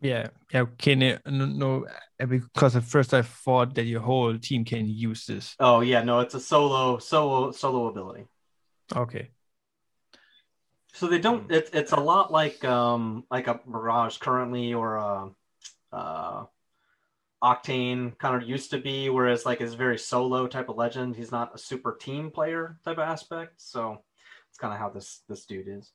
[0.00, 0.64] Yeah, yeah.
[0.78, 1.86] Can it, no, no,
[2.20, 5.54] uh, because at first I thought that your whole team can use this.
[5.58, 8.26] Oh yeah, no, it's a solo solo solo ability.
[8.94, 9.30] Okay.
[10.92, 11.50] So they don't.
[11.50, 15.30] It's it's a lot like um like a Mirage currently or a
[15.92, 16.44] uh,
[17.42, 21.16] Octane kind of used to be, whereas like is very solo type of legend.
[21.16, 23.54] He's not a super team player type of aspect.
[23.56, 24.02] So
[24.48, 25.92] it's kind of how this this dude is.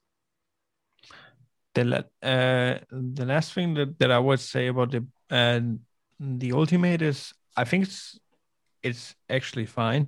[1.73, 5.59] The uh the last thing that, that I would say about the uh,
[6.19, 8.19] the ultimate is I think it's
[8.81, 10.07] it's actually fine.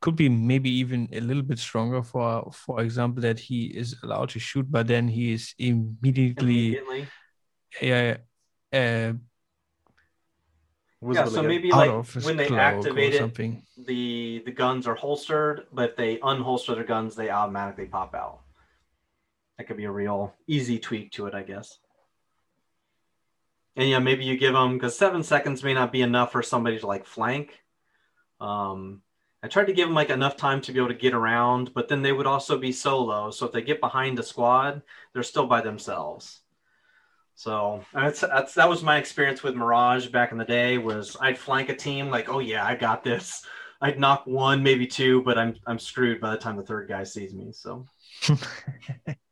[0.00, 4.30] Could be maybe even a little bit stronger for for example that he is allowed
[4.30, 7.06] to shoot, but then he is immediately Immediately.
[7.82, 8.14] uh,
[8.76, 9.12] uh,
[11.12, 11.90] Yeah, so maybe like
[12.22, 13.62] when they cloak activate it, something.
[13.86, 18.40] the the guns are holstered, but if they unholster their guns, they automatically pop out.
[19.60, 21.80] That could be a real easy tweak to it, I guess.
[23.76, 26.78] And yeah, maybe you give them because seven seconds may not be enough for somebody
[26.78, 27.60] to like flank.
[28.40, 29.02] Um,
[29.42, 31.88] I tried to give them like enough time to be able to get around, but
[31.88, 33.30] then they would also be solo.
[33.32, 34.80] So if they get behind a squad,
[35.12, 36.40] they're still by themselves.
[37.34, 40.78] So that's, that's that was my experience with Mirage back in the day.
[40.78, 43.44] Was I'd flank a team like, oh yeah, I got this.
[43.82, 47.04] I'd knock one, maybe two, but I'm I'm screwed by the time the third guy
[47.04, 47.52] sees me.
[47.52, 47.86] So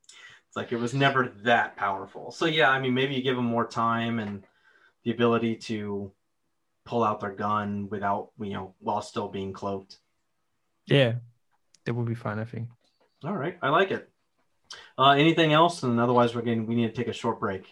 [0.59, 2.33] like it was never that powerful.
[2.33, 4.43] So yeah, I mean maybe you give them more time and
[5.05, 6.11] the ability to
[6.85, 9.99] pull out their gun without you know while still being cloaked.
[10.87, 11.15] yeah,
[11.85, 12.41] that would be fine.
[12.41, 12.69] I think.
[13.25, 14.11] All right, I like it.
[14.99, 15.85] Uh, anything else?
[15.85, 17.65] And otherwise, we're getting we need to take a short break.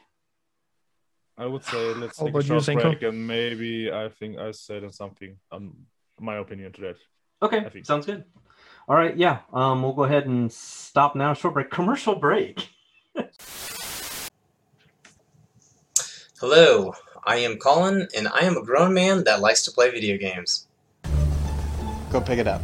[1.36, 2.82] I would say let's take a you, short Zenko?
[2.82, 5.74] break and maybe I think I said something on
[6.20, 6.96] my opinion to that.
[7.42, 8.24] Okay, sounds good.
[8.88, 9.40] All right, yeah.
[9.52, 11.34] Um, we'll go ahead and stop now.
[11.34, 11.70] Short break.
[11.70, 12.70] Commercial break.
[16.38, 16.92] Hello,
[17.24, 20.66] I am Colin, and I am a grown man that likes to play video games.
[22.10, 22.60] Go pick it up.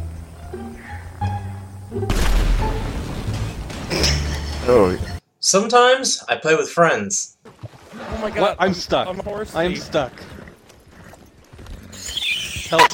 [4.67, 4.95] Oh,
[5.39, 7.35] Sometimes I play with friends.
[7.95, 8.41] Oh my god.
[8.41, 8.57] what?
[8.59, 9.07] I'm stuck.
[9.07, 10.13] I'm horse I'm stuck.
[12.69, 12.91] Help.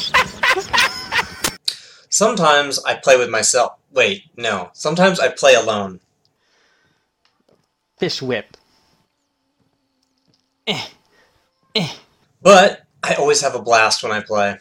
[2.07, 3.73] Sometimes I play with myself.
[3.91, 4.69] Wait, no.
[4.71, 5.99] Sometimes I play alone.
[7.97, 8.55] Fish whip.
[12.41, 14.57] But I always have a blast when I play.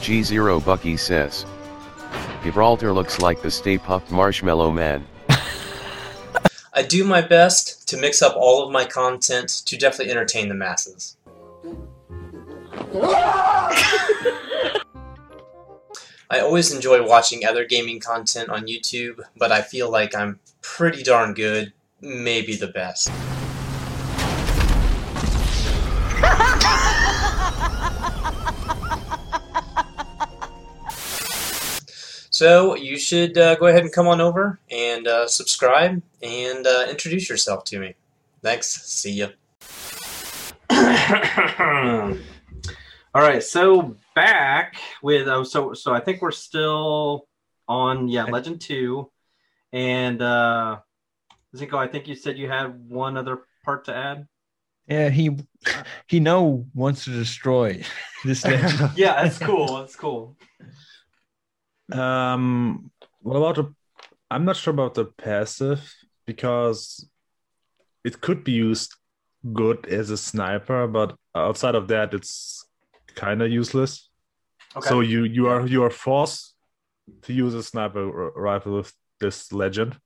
[0.00, 1.44] G0 Bucky says.
[2.42, 5.06] Gibraltar looks like the Stay Puft Marshmallow Man.
[6.72, 10.54] I do my best to mix up all of my content to definitely entertain the
[10.54, 11.16] masses.
[16.28, 21.02] I always enjoy watching other gaming content on YouTube, but I feel like I'm pretty
[21.02, 23.10] darn good, maybe the best.
[32.36, 36.84] So you should uh, go ahead and come on over and uh, subscribe and uh,
[36.90, 37.94] introduce yourself to me.
[38.42, 38.66] Thanks.
[38.66, 39.28] See ya.
[43.14, 47.26] All right, so back with uh, so so I think we're still
[47.68, 49.10] on yeah Legend Two,
[49.72, 50.80] and uh
[51.56, 54.28] Zinko, I think you said you had one other part to add.
[54.86, 55.38] Yeah, he
[56.06, 57.82] he now wants to destroy
[58.26, 58.90] this legend.
[58.94, 59.78] Yeah, that's cool.
[59.78, 60.36] That's cool.
[61.92, 63.74] Um, what about the?
[64.30, 65.94] I'm not sure about the passive
[66.26, 67.08] because
[68.04, 68.94] it could be used
[69.52, 72.64] good as a sniper, but outside of that, it's
[73.14, 74.08] kind of useless.
[74.76, 74.88] Okay.
[74.88, 76.54] So you you are you are forced
[77.22, 79.96] to use a sniper rifle with this legend.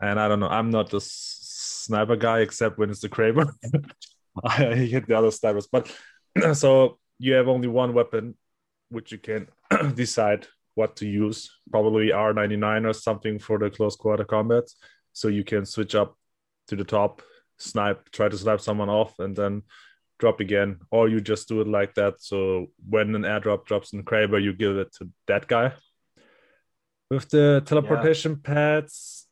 [0.00, 3.50] And I don't know, I'm not a sniper guy except when it's the Kraber.
[4.44, 5.92] I hit the other snipers, but
[6.54, 8.36] so you have only one weapon,
[8.90, 9.48] which you can
[9.94, 10.46] decide
[10.78, 11.50] what to use.
[11.70, 14.64] Probably R99 or something for the close quarter combat.
[15.12, 16.16] So you can switch up
[16.68, 17.22] to the top,
[17.58, 19.62] snipe, try to snipe someone off, and then
[20.20, 22.14] drop again, or you just do it like that.
[22.20, 25.72] So when an airdrop drops in Kraber, you give it to that guy.
[27.10, 29.26] With the teleportation pads,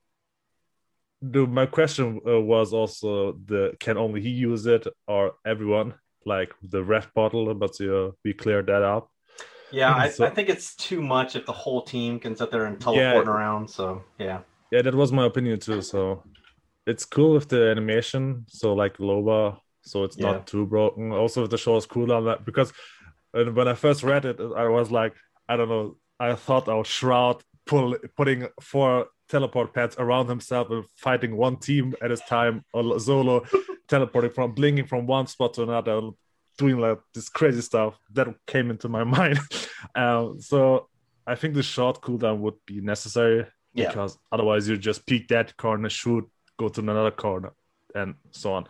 [1.22, 6.52] the, my question uh, was also the can only he use it or everyone like
[6.62, 9.11] the Wraith portal, but uh, we cleared that up.
[9.72, 12.66] Yeah, I, So- I think it's too much if the whole team can sit there
[12.66, 13.68] and teleport around.
[13.68, 15.83] So yeah, Yeah, that was my opinion too.
[15.83, 16.22] So
[16.87, 20.33] it's cool with the animation, so like Loba, so it's Yeah.
[20.33, 21.12] not too broken.
[21.12, 22.72] Also, if the show is cool on that because
[23.33, 25.14] when I first read it, I was like,
[25.48, 30.85] I don't know, I thought our Shroud pull putting four teleport pads around himself and
[30.94, 33.44] fighting one team at his time, or Zolo
[33.88, 36.00] teleporting from blinking from one spot to another,
[36.56, 39.38] doing like this crazy stuff that came into my mind.
[39.94, 40.88] um, so
[41.26, 43.88] I think the short cooldown would be necessary Yeah.
[43.88, 46.24] because otherwise you just peek that corner, shoot,
[46.58, 47.52] go to another corner,
[47.94, 48.66] and so on.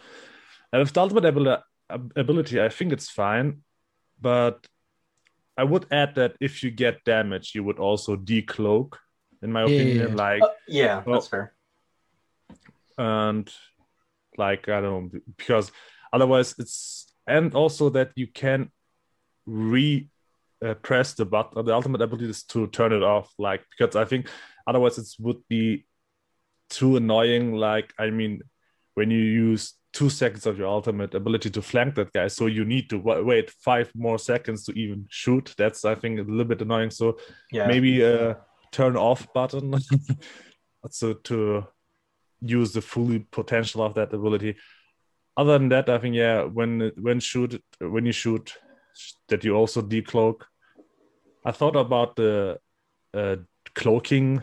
[0.72, 3.62] And with the ultimate abili- ab- ability, I think it's fine,
[4.20, 4.66] but
[5.57, 8.94] I would add that if you get damage, you would also decloak,
[9.42, 10.09] in my Yeah, opinion.
[10.11, 10.14] yeah.
[10.14, 11.53] Like Uh, yeah, Well- that's fair.
[12.99, 13.51] and
[14.38, 15.70] like I don't know because
[16.12, 18.71] otherwise it's and also that you can
[19.47, 20.09] re
[20.65, 21.65] uh, press the button.
[21.65, 24.29] The ultimate ability is to turn it off, like because I think
[24.67, 25.87] otherwise it would be
[26.71, 27.55] too annoying.
[27.55, 28.43] Like I mean,
[28.95, 32.65] when you use two seconds of your ultimate ability to flank that guy, so you
[32.65, 35.55] need to wa- wait five more seconds to even shoot.
[35.57, 36.91] That's I think a little bit annoying.
[36.91, 37.19] So
[37.53, 38.39] Yeah, maybe a
[38.73, 39.75] turn off button
[40.91, 41.67] so to
[42.41, 44.57] use the full potential of that ability
[45.37, 48.57] other than that i think yeah when when shoot when you shoot
[49.29, 50.42] that you also decloak.
[51.44, 52.59] I thought about the
[53.14, 53.37] uh,
[53.75, 54.42] cloaking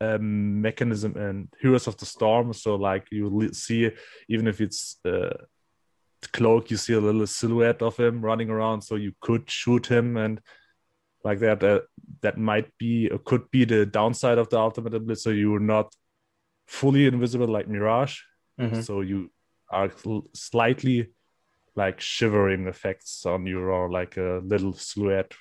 [0.00, 2.52] um, mechanism in heroes of the storm.
[2.52, 3.90] So like you see
[4.28, 5.36] even if it's uh,
[6.32, 8.82] cloak you see a little silhouette of him running around.
[8.82, 10.40] So you could shoot him and
[11.22, 11.80] like that uh,
[12.22, 15.20] that might be or could be the downside of the ultimate ability.
[15.20, 15.94] So you're not
[16.66, 18.20] fully invisible like mirage.
[18.58, 18.84] Mhm.
[18.84, 19.30] so you
[19.74, 19.90] are
[20.34, 21.08] slightly
[21.76, 25.32] like shivering effects on you or like a little silhouette.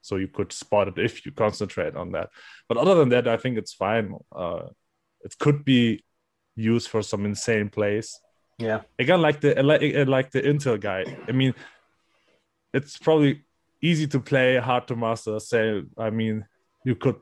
[0.00, 2.30] So you could spot it if you concentrate on that.
[2.68, 4.14] But other than that i think it's fine.
[4.34, 4.68] Uh,
[5.22, 6.04] it could be
[6.54, 8.18] used for some insane plays.
[8.58, 11.04] Yeah, again like the like, like the intel guy.
[11.28, 11.54] I mean
[12.72, 13.42] it's probably
[13.82, 15.38] easy to play hard to master.
[15.40, 16.46] Say i mean
[16.84, 17.16] you could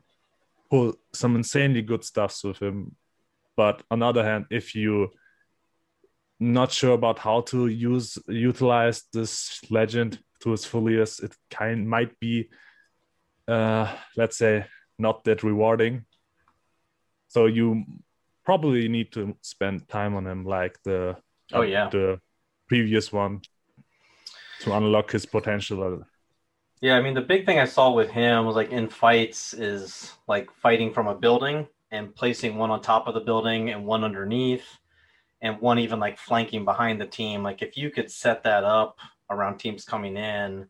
[0.69, 2.95] pull some insanely good stuffs with him.
[3.57, 5.09] But on the other hand if you
[6.39, 12.19] not sure about how to use utilize this legend to its fullest it kind might
[12.19, 12.49] be
[13.47, 14.65] uh let's say
[14.99, 16.05] not that rewarding
[17.27, 17.83] so you
[18.43, 21.15] probably need to spend time on him like the
[21.53, 21.89] Oh, yeah.
[21.89, 22.19] the
[22.67, 23.41] previous one
[24.61, 26.03] to unlock his potential
[26.81, 26.97] yeah.
[26.97, 30.49] I mean, the big thing I saw with him was like in fights is like
[30.61, 34.65] fighting from a building and placing one on top of the building and one underneath,
[35.45, 37.43] and one even like flanking behind the team.
[37.43, 38.97] Like if you could set that up
[39.29, 40.65] around teams coming in,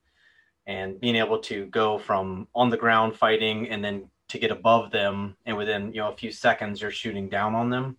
[0.68, 4.92] and being able to go from on the ground fighting and then to get above
[4.92, 7.96] them, and within you know a few seconds you're shooting down on them,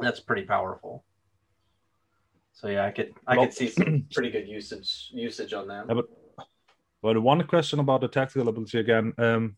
[0.00, 1.04] that's pretty powerful.
[2.54, 5.84] So yeah, I could I Well- could see some pretty good usage usage on that.
[5.88, 6.06] Yeah, but
[7.02, 9.12] but one question about the tactical ability again.
[9.18, 9.56] Um,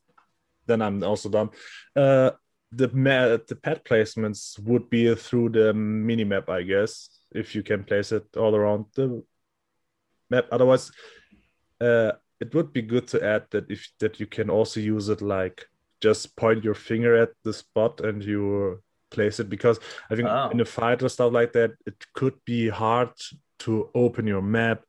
[0.67, 1.51] then I'm also done.
[1.95, 2.33] Uh,
[2.73, 2.89] the
[3.49, 8.13] the pad placements would be through the mini map, I guess, if you can place
[8.13, 9.23] it all around the
[10.31, 10.47] map.
[10.53, 10.91] Otherwise,
[11.81, 15.23] uh, it would be good to add that if that you can also use it
[15.23, 15.67] like
[16.01, 20.51] just point your finger at the spot and you place it because I think Oh.
[20.51, 23.11] in a fight or stuff like that, it could be hard
[23.61, 24.83] to open your map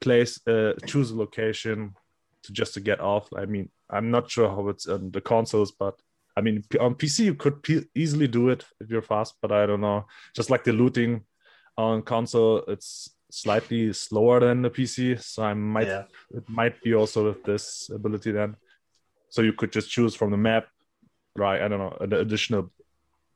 [0.00, 1.92] place uh choose a location
[2.42, 5.72] to just to get off i mean i'm not sure how it's on the consoles
[5.72, 6.00] but
[6.38, 7.56] i mean on pc you could
[8.02, 10.00] easily do it if you're fast but i don't know
[10.38, 11.12] just like the looting
[11.76, 12.90] on console it's
[13.30, 14.96] slightly slower than the pc
[15.32, 16.04] so i might Yeah.
[16.38, 17.64] it might be also with this
[17.98, 18.50] ability then
[19.34, 20.64] so you could just choose from the map
[21.44, 22.62] right i don't know an additional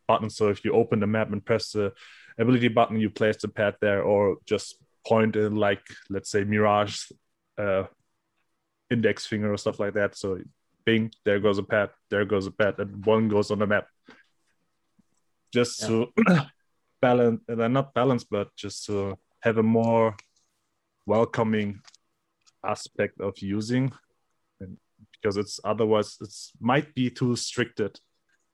[0.09, 1.93] button so if you open the map and press the
[2.39, 4.67] ability button you place the pad there or just
[5.07, 5.83] point in like
[6.15, 6.97] let's say mirage
[7.59, 7.85] uh
[8.91, 10.15] index finger or stuff like that.
[10.15, 10.39] So
[10.85, 13.87] bing, there goes a pad, there goes a pad, and one goes on the map.
[15.53, 16.13] Just to
[17.01, 20.17] balance, and then not balance, but just to have a more
[21.07, 21.81] welcoming
[22.65, 23.93] aspect of using,
[24.61, 24.79] and
[25.13, 28.01] because it's otherwise it's might be too stricted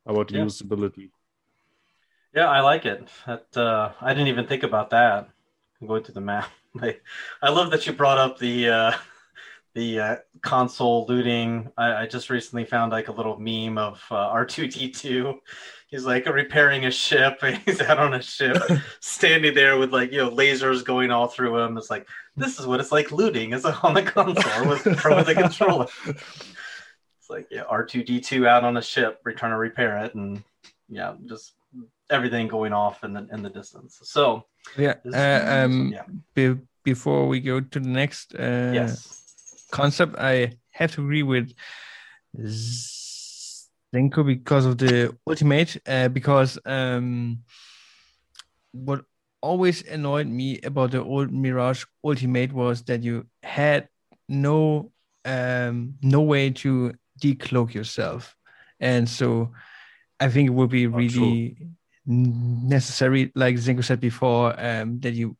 [0.06, 0.44] about Yeah.
[0.44, 1.10] usability.
[2.34, 3.08] Yeah, I like it.
[3.26, 5.28] That uh, I didn't even think about that.
[5.86, 6.50] Going to the map.
[6.80, 6.96] I,
[7.42, 8.92] I love that you brought up the uh,
[9.74, 11.70] the uh, console looting.
[11.76, 15.36] I, I just recently found like a little meme of uh, R2D2.
[15.88, 17.40] He's like repairing a ship.
[17.64, 18.62] He's out on a ship,
[19.00, 21.76] standing there with like you know lasers going all through him.
[21.78, 22.06] It's like
[22.36, 23.52] this is what it's like looting.
[23.52, 25.86] It's on the console with with a controller.
[27.20, 30.42] It's like yeah, R2D2 out on a ship, trying to repair it, and
[30.88, 31.52] yeah, just
[32.08, 34.00] everything going off in the in the distance.
[34.02, 34.44] So
[34.78, 34.94] Yeah.
[35.04, 36.04] this- Uh, um, yeah,
[36.34, 39.17] be- before we go to the next uh, yes,
[39.70, 41.52] concept, I have to agree with
[43.94, 45.76] Zenko because of the ultimate.
[45.86, 47.38] Uh, because um,
[48.72, 49.04] what
[49.40, 53.88] always annoyed me about the old Mirage Ultimate was that you had
[54.28, 54.92] no
[55.24, 58.36] um, no way to decloak yourself,
[58.80, 59.52] and so
[60.20, 61.56] I think it would be Oh, really
[62.06, 65.36] necessary, like Zinko said before, um, that you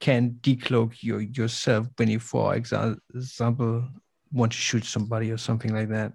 [0.00, 3.88] can decloak your yourself when you, for exa- example,
[4.32, 6.12] want to shoot somebody or something like that.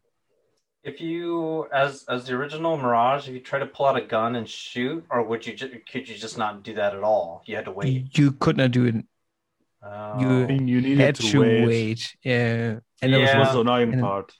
[0.84, 4.36] if you as as the original Mirage, if you try to pull out a gun
[4.36, 7.42] and shoot, or would you ju- could you just not do that at all?
[7.46, 8.18] You had to wait.
[8.18, 8.96] You could not do it.
[9.82, 10.20] Oh.
[10.20, 11.68] You- I think you needed had to, to wait.
[11.68, 12.16] wait.
[12.24, 13.26] Yeah, and that Yeah.
[13.28, 14.34] That was was the annoying and- part.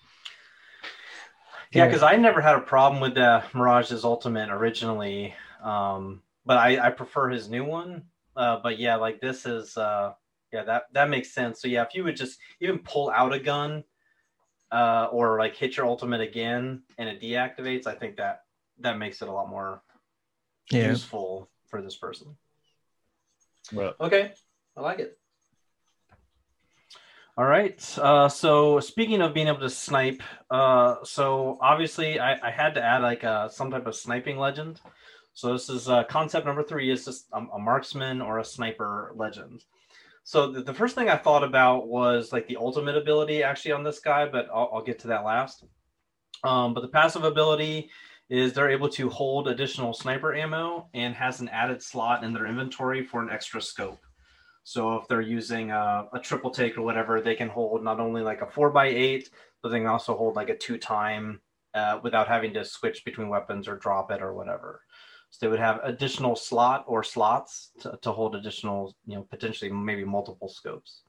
[1.72, 5.34] Yeah, because I never had a problem with the Mirage's Ultimate originally,
[5.64, 8.04] um, but I, I prefer his new one.
[8.36, 10.14] Uh, but yeah, like this is, uh,
[10.52, 11.62] yeah, that that makes sense.
[11.62, 13.84] So yeah, if you would just even pull out a gun,
[14.74, 18.42] uh, or like hit your ultimate again and it deactivates, I think that
[18.80, 19.84] that makes it a lot more
[20.72, 20.90] yeah.
[20.90, 22.36] useful for this person.
[23.72, 24.34] Well, Okay,
[24.76, 25.18] I like it.
[27.36, 27.98] All right.
[27.98, 30.22] Uh, so speaking of being able to snipe,
[30.52, 34.82] uh, so obviously I, I had to add like uh some type of sniping legend.
[35.34, 39.14] So this is uh, concept number three is just a, a marksman or a sniper
[39.16, 39.64] legend.
[40.24, 43.84] So the, the first thing I thought about was like the ultimate ability actually on
[43.84, 45.66] this guy, but I'll, I'll get to that last.
[46.44, 47.90] Um, but the passive ability
[48.30, 52.48] is they're able to hold additional sniper ammo and has an added slot in their
[52.48, 54.00] inventory for an extra scope.
[54.64, 58.22] So if they're using a, a triple take or whatever, they can hold not only
[58.22, 59.30] like a four by eight,
[59.62, 61.42] but they can also hold like a two time
[61.74, 64.82] uh, without having to switch between weapons or drop it or whatever.
[65.34, 69.72] So they would have additional slot or slots to, to hold additional, you know, potentially
[69.72, 71.02] maybe multiple scopes.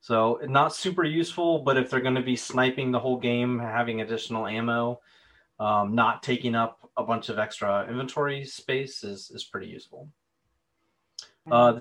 [0.00, 4.00] So not super useful, but if they're going to be sniping the whole game, having
[4.00, 5.00] additional ammo,
[5.60, 10.08] um, not taking up a bunch of extra inventory space is, is pretty useful.
[11.50, 11.80] Uh,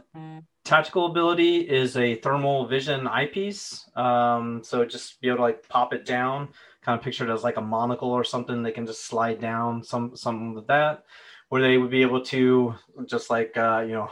[0.66, 3.90] tactical ability is a thermal vision eyepiece.
[3.96, 6.50] Um, so just be able to like pop it down,
[6.82, 8.62] kind of picture it as like a monocle or something.
[8.62, 11.06] They can just slide down some something with that,
[11.54, 12.74] where they would be able to
[13.06, 14.10] just like uh, you know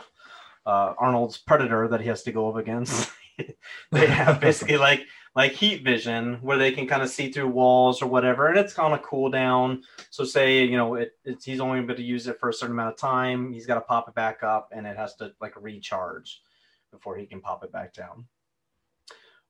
[0.68, 3.10] uh, Arnold's Predator that he has to go up against.
[3.92, 8.00] they have basically like like heat vision where they can kind of see through walls
[8.00, 9.82] or whatever, and it's on a cooldown.
[10.12, 12.76] So say you know it, it's he's only able to use it for a certain
[12.76, 13.52] amount of time.
[13.52, 16.44] He's got to pop it back up, and it has to like recharge
[16.92, 18.28] before he can pop it back down.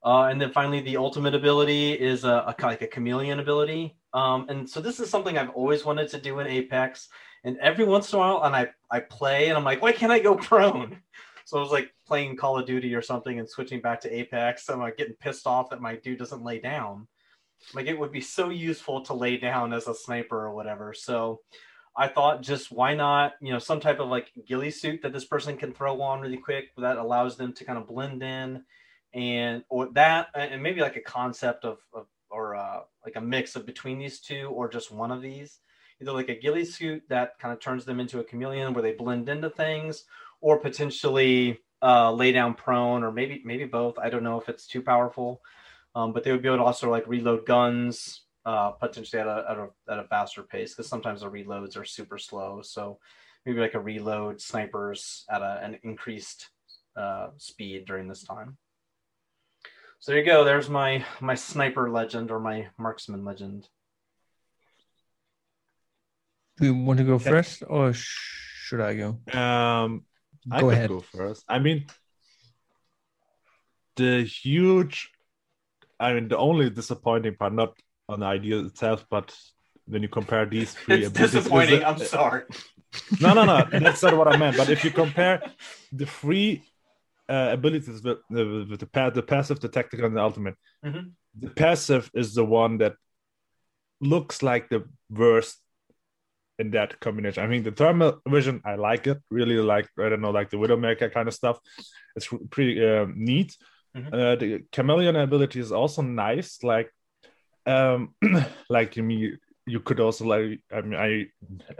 [0.02, 3.98] Uh, and then finally, the ultimate ability is a, a like a chameleon ability.
[4.14, 7.10] Um, and so this is something I've always wanted to do in Apex.
[7.44, 10.12] And every once in a while, and I I play, and I'm like, why can't
[10.12, 10.98] I go prone?
[11.44, 14.70] So I was like playing Call of Duty or something and switching back to Apex.
[14.70, 17.08] I'm like getting pissed off that my dude doesn't lay down.
[17.74, 20.94] Like it would be so useful to lay down as a sniper or whatever.
[20.94, 21.40] So
[21.96, 25.24] I thought just why not, you know, some type of like ghillie suit that this
[25.24, 28.64] person can throw on really quick that allows them to kind of blend in
[29.14, 33.56] and or that and maybe like a concept of, of or uh, like a mix
[33.56, 35.58] of between these two or just one of these
[36.02, 38.92] either like a ghillie suit that kind of turns them into a chameleon where they
[38.92, 40.04] blend into things
[40.40, 44.66] or potentially uh, lay down prone or maybe maybe both i don't know if it's
[44.66, 45.40] too powerful
[45.94, 49.44] um, but they would be able to also like reload guns uh, potentially at a,
[49.48, 52.98] at a, at a faster pace because sometimes the reloads are super slow so
[53.46, 56.48] maybe like a reload snipers at a, an increased
[56.96, 58.56] uh, speed during this time
[60.02, 60.42] so there you go.
[60.42, 63.68] There's my my sniper legend or my marksman legend.
[66.58, 67.30] Do you want to go Okay.
[67.30, 69.08] first or should I go?
[69.38, 70.04] Um,
[70.50, 70.88] I Go could ahead.
[70.90, 71.44] go first.
[71.48, 71.86] I mean,
[73.96, 75.10] the huge
[76.00, 77.78] I mean, the only disappointing part, not
[78.08, 79.32] on the idea itself, but
[79.86, 81.80] when you compare these three It's abilities, disappointing.
[81.80, 82.42] that- I'm sorry.
[83.20, 83.66] no, no, no.
[83.72, 84.56] That's not what I meant.
[84.56, 85.42] But if you compare
[85.92, 86.62] the three
[87.28, 91.12] uh, abilities with, uh, with the, pa- the passive, the tactical, and the ultimate, Mhm.
[91.38, 92.94] the passive is the one that
[94.00, 95.58] looks like the worst
[96.62, 97.42] in that combination.
[97.42, 99.18] I mean, the thermal vision, I like it.
[99.30, 101.58] Really like, I don't know, like the Widowmaker kind of stuff.
[102.16, 103.56] It's pretty uh, neat.
[103.96, 104.12] Mhm.
[104.14, 106.62] Uh, the chameleon ability is also nice.
[106.62, 106.90] Like,
[107.66, 108.14] um,
[108.68, 111.10] like you mean you could also like I mean I,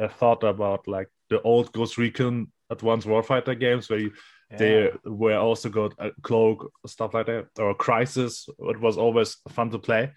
[0.04, 4.12] I thought about like the old Ghost Recon Advanced Warfighter games where you,
[4.58, 8.48] they were also got a cloak stuff like that or Crysis.
[8.72, 10.12] It was always fun to play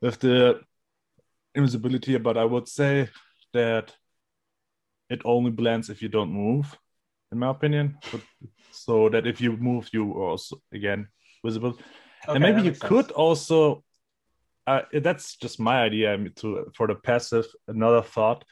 [0.00, 0.60] with the
[1.54, 3.08] invisibility, but I would say
[3.52, 3.92] that
[5.12, 6.76] it only blends if you don't move,
[7.30, 7.96] in my opinion.
[8.10, 8.22] But,
[8.70, 11.08] so that if you move, you are also again
[11.44, 11.78] visible
[12.28, 12.82] Okay, and maybe you sense.
[12.82, 13.82] could also
[14.66, 18.44] uh, that's just my idea I mean, to for the passive another thought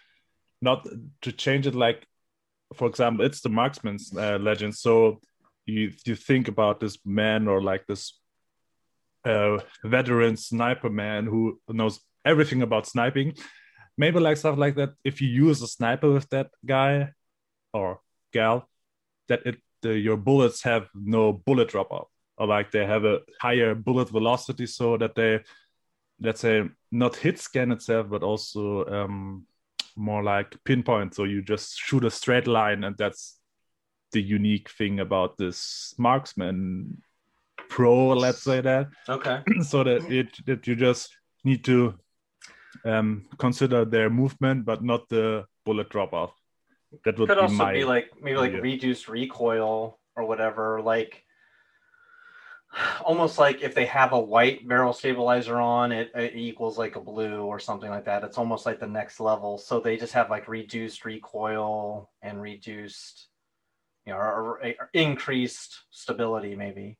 [0.61, 0.87] not
[1.23, 2.05] to change it like
[2.75, 5.21] for example it's the marksman's uh, legend so
[5.67, 8.19] you you think about this man or like this
[9.25, 13.35] uh, veteran sniper man who knows everything about sniping
[14.03, 16.93] maybe like stuff like that if you use a sniper with that guy
[17.73, 18.01] or
[18.33, 18.69] gal
[19.29, 23.21] that it the, your bullets have no bullet drop off or like they have a
[23.41, 25.41] higher bullet velocity so that they
[26.21, 29.47] let's say not hit scan itself but also um
[29.97, 31.15] more like pinpoint.
[31.15, 33.39] So you just shoot a straight line and that's
[34.13, 37.01] the unique thing about this marksman
[37.69, 38.89] pro let's say that.
[39.09, 39.41] Okay.
[39.63, 41.95] so that it that you just need to
[42.85, 46.33] um consider their movement but not the bullet drop off
[47.05, 48.63] that would Could be also be like maybe like idea.
[48.63, 50.81] reduced recoil or whatever.
[50.83, 51.25] Like
[53.05, 57.01] almost like if they have a white barrel stabilizer on, it, it equals like a
[57.01, 58.23] blue or something like that.
[58.25, 59.59] It's almost like the next level.
[59.59, 63.29] So they just have like reduced recoil and reduced,
[64.07, 66.99] you know, or- or increased stability maybe.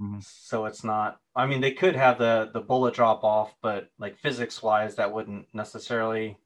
[0.00, 0.22] Mhm.
[0.22, 1.20] So it's not.
[1.34, 5.12] I mean, they could have the the bullet drop off, but like physics wise, that
[5.12, 6.38] wouldn't necessarily.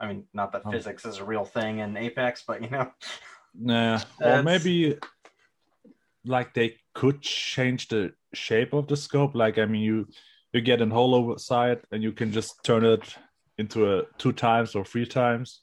[0.00, 0.70] I mean, not that Oh.
[0.70, 2.92] physics is a real thing in Apex, but you know,
[3.54, 4.98] Nah, or maybe
[6.24, 9.34] like they could change the shape of the scope.
[9.34, 10.06] Like I mean, you
[10.52, 13.16] you get an holo sight and you can just turn it
[13.58, 15.62] into a two times or three times.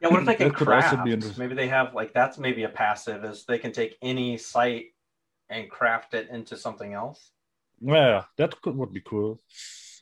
[0.00, 0.08] yeah.
[0.08, 1.38] What if they can That could also craft?
[1.38, 4.86] maybe they have like that's maybe a passive is they can take any sight
[5.50, 7.32] and craft it into something else.
[7.80, 9.40] Yeah, that could would be cool.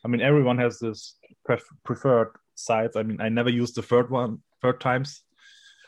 [0.05, 2.97] I mean, everyone has this pref- preferred sides.
[2.97, 5.23] I mean, I never used the third one, third times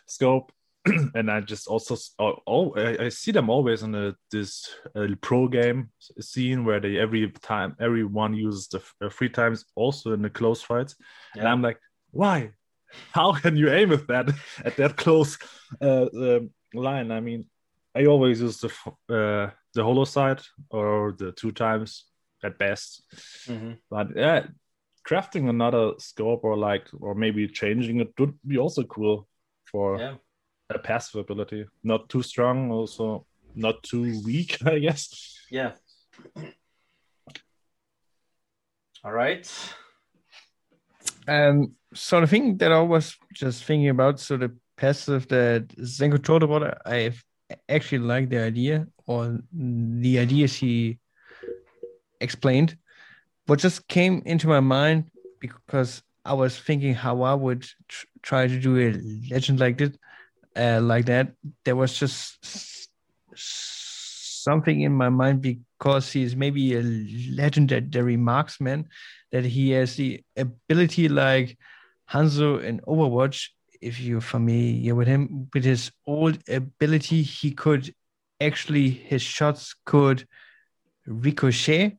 [0.07, 0.53] scope,
[1.15, 5.47] and I just also oh, oh I, I see them always in this uh, pro
[5.49, 5.91] game
[6.21, 10.63] scene where they every time everyone uses the uh, three times also in the close
[10.63, 10.97] fights,
[11.35, 11.79] and I'm like,
[12.11, 12.53] why?
[13.13, 14.31] How can you aim with that
[14.65, 15.39] at that close
[15.81, 17.11] uh, um line?
[17.13, 17.45] I mean,
[17.95, 22.05] I always use the f- uh, the holo sight or the two times
[22.43, 23.03] at best.
[23.49, 23.79] Mhm.
[23.91, 24.47] But yeah,
[25.09, 29.27] crafting another scope or like or maybe changing it would be also cool
[29.65, 30.17] for Yeah.
[30.71, 31.67] a passive ability.
[31.83, 35.37] Not too strong, also not too weak, I guess.
[35.51, 35.73] Yeah.
[39.05, 39.49] All right.
[41.27, 46.23] Um, so the thing that I was just thinking about, so the passive that Zenko
[46.23, 47.13] told about, I
[47.69, 50.99] actually like the idea or the ideas he
[52.21, 52.77] explained.
[53.47, 58.47] What just came into my mind because I was thinking how I would tr- try
[58.47, 58.93] to do a
[59.33, 59.97] legend like that,
[60.57, 61.33] uh, like that.
[61.65, 62.89] There was just s-
[63.35, 66.83] something in my mind because he's maybe a
[67.35, 68.89] legendary marksman
[69.33, 71.59] that he has the ability like
[72.11, 73.49] Hanzo in Overwatch.
[73.81, 77.95] If you're familiar with him, with his old ability, he could
[78.41, 80.27] actually his shots could
[81.07, 81.99] ricochet.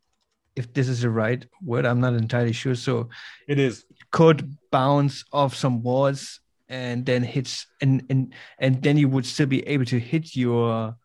[0.56, 2.76] If this is the right word, I'm not entirely sure.
[2.76, 3.10] So
[3.48, 3.86] It is.
[4.12, 9.46] could bounce off some walls and then hits and and and then you would still
[9.46, 10.96] be able to hit your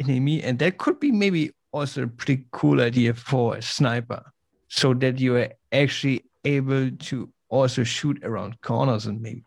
[0.00, 4.22] enemy and that could be maybe also a pretty cool idea for a sniper
[4.68, 9.42] so that you are actually able to also shoot around corners and maybe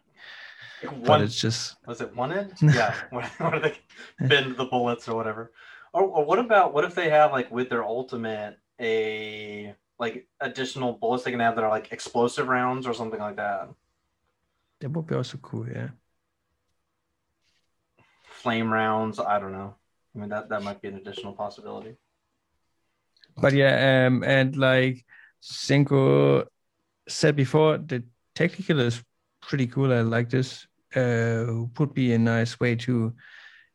[1.04, 2.54] but it's just was it wanted?
[2.62, 2.94] Yeah.
[3.10, 3.78] what, are they
[4.20, 5.52] bend the bullets or whatever?
[5.94, 10.94] Or, or what about what if they have like with their ultimate a like additional
[10.94, 13.70] bullets they can have that are like explosive rounds or something like that?
[14.80, 15.90] that would be also cool yeah
[18.30, 19.20] Flame rounds.
[19.20, 19.74] I don't know.
[20.16, 21.96] I mean that that might be an additional possibility.
[23.36, 25.04] but yeah, um, and like
[25.42, 26.46] Senko
[27.08, 28.04] said before, the
[28.36, 29.04] technical is
[29.42, 29.92] pretty cool.
[29.92, 30.67] I like this.
[30.96, 33.14] Uh, would be a nice way to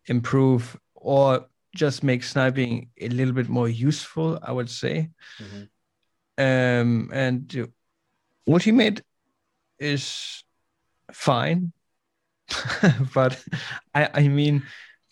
[0.06, 4.38] improve or just make sniping a little bit more useful.
[4.42, 5.10] I would say.
[5.38, 5.68] Mhm.
[6.38, 7.68] Um, and
[8.48, 9.02] ultimate
[9.78, 10.44] is
[11.12, 11.72] fine,
[13.14, 13.42] but
[13.94, 14.62] I, I mean,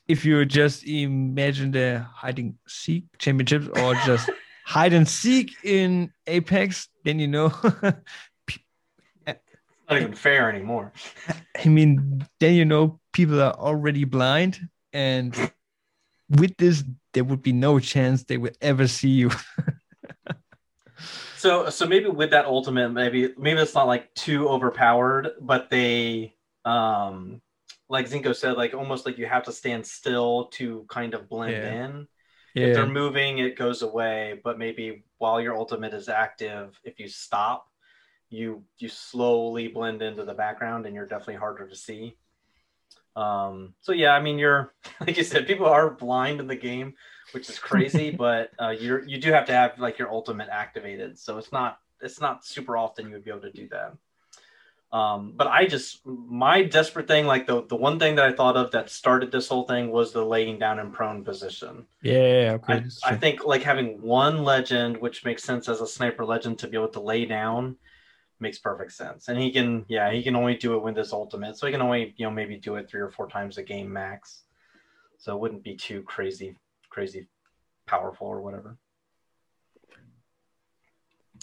[0.09, 4.29] if you just imagine the hiding seek championships or just
[4.65, 7.53] hide and seek in Apex, then you know.
[9.91, 10.93] Not even fair anymore.
[11.65, 15.35] I mean, then you know people are already blind, and
[16.31, 19.31] with this, there would be no chance they would ever see you.
[21.37, 26.35] So so maybe with that ultimate, maybe maybe it's not like too overpowered, but they
[26.65, 27.41] um
[27.89, 31.65] like Zinko said, like almost like you have to stand still to kind of blend
[31.65, 31.85] Yeah.
[31.87, 32.09] in.
[32.55, 34.41] If they're moving, it goes away.
[34.45, 37.67] But maybe while your ultimate is active, if you stop,
[38.31, 42.17] you you slowly blend into the background, and you're definitely harder to see.
[43.17, 46.95] Um, so yeah, I mean, you're like you said, people are blind in the game,
[47.33, 48.11] which is crazy.
[48.17, 51.79] but uh, you're you do have to have like your ultimate activated, so it's not
[52.01, 53.95] it's not super often you would be able to do that.
[54.93, 58.57] Um, but I just my desperate thing, like the the one thing that I thought
[58.57, 61.87] of that started this whole thing was the laying down in prone position.
[62.03, 62.85] yeah, okay.
[63.05, 66.69] I, I think like having one legend, which makes sense as a sniper legend to
[66.69, 67.77] be able to lay down,
[68.41, 69.29] makes perfect sense.
[69.29, 71.83] And he can, yeah, he can only do it with this ultimate, so he can
[71.83, 74.45] only, you know, maybe do it three or four times a game max.
[75.19, 76.57] So it wouldn't be too crazy,
[76.89, 77.29] crazy
[77.87, 78.79] powerful or whatever.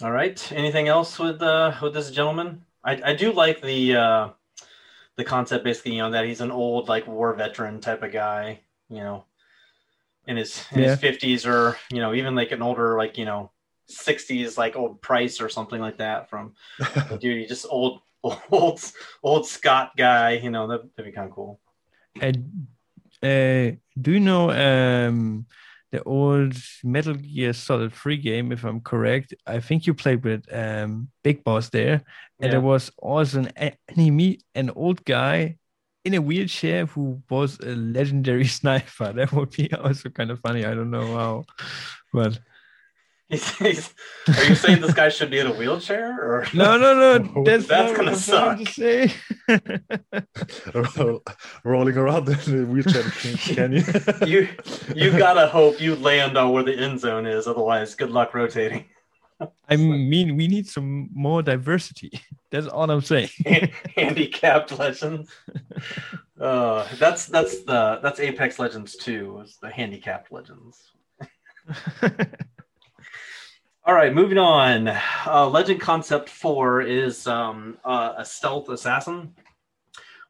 [0.02, 0.52] All right.
[0.52, 2.64] Anything else with uh with this gentleman?
[2.84, 4.28] I, I do like the uh
[5.16, 8.60] the concept basically, you know, that he's an old like war veteran type of guy,
[8.88, 9.24] you know,
[10.26, 10.90] in his in Yeah.
[10.90, 13.50] his fifties or you know, even like an older like, you know,
[13.88, 16.54] sixties like old Price or something like that from
[17.20, 18.00] dude, just old
[18.50, 18.80] old
[19.22, 21.60] old Scott guy, you know, that, that'd be kind of cool.
[22.20, 22.66] And
[23.22, 25.46] uh, do you know um,
[25.92, 29.34] the old Metal Gear Solid 3 game, if I'm correct?
[29.46, 32.02] I think you played with um, Big Boss there.
[32.40, 32.50] And Yeah.
[32.50, 35.56] there was also an a- enemy, an old guy
[36.04, 39.12] in a wheelchair who was a legendary sniper.
[39.12, 40.64] That would be also kind of funny.
[40.64, 41.44] I don't know how,
[42.12, 42.38] but
[43.30, 43.94] He's, he's,
[44.26, 47.44] are you saying this guy should be in a wheelchair or no, no, no.
[47.44, 49.14] That's, That's not gonna what I'm trying to say.
[51.62, 53.84] rolling around in a wheelchair can you
[54.26, 54.48] you
[54.96, 58.86] you gotta hope you land on where the end zone is, otherwise good luck rotating.
[59.68, 62.20] I mean, we need some more diversity.
[62.50, 63.28] That's all I'm saying.
[63.94, 65.30] handicapped legends.
[66.40, 69.42] Uh, that's that's the that's Apex Legends too.
[69.44, 70.92] is the handicapped legends.
[73.88, 74.86] All right, moving on.
[75.26, 79.34] Uh, Legend Concept 4 is um, uh, a stealth assassin.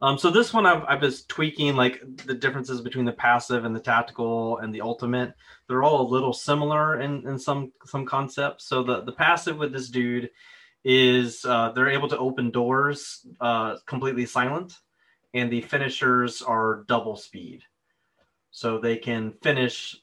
[0.00, 3.74] Um, so this one I've, I've just tweaking like the differences between the passive and
[3.74, 5.34] the tactical and the ultimate.
[5.66, 8.66] They're all a little similar in, in some some concepts.
[8.66, 10.30] So the, the passive with this dude
[10.84, 14.78] is uh, they're able to open doors uh, completely silent,
[15.34, 17.62] and the finishers are double speed.
[18.52, 19.96] So they can finish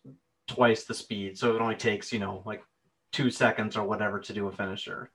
[0.45, 1.37] twice the speed.
[1.37, 2.61] So it only takes, you know, like
[3.15, 5.09] two seconds or whatever to do a finisher.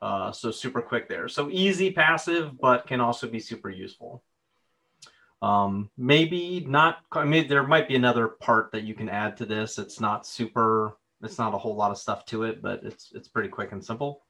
[0.00, 1.28] Uh, so super quick there.
[1.28, 4.22] So easy passive, but can also be super useful.
[5.42, 6.98] Um, maybe not.
[7.10, 9.78] I mean, there might be another part that you can add to this.
[9.78, 10.96] It's not super.
[11.22, 13.84] It's not a whole lot of stuff to it, but it's it's pretty quick and
[13.84, 14.22] simple.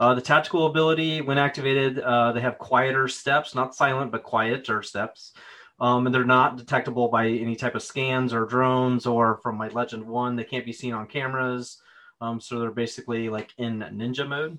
[0.00, 4.82] Uh, the tactical ability, when activated, uh, they have quieter steps, not silent, but quieter
[4.82, 5.32] steps.
[5.78, 9.68] Um, and they're not detectable by any type of scans or drones or from my
[9.68, 10.36] Legend 1.
[10.36, 11.80] They can't be seen on cameras.
[12.20, 14.58] Um, so they're basically like in ninja mode.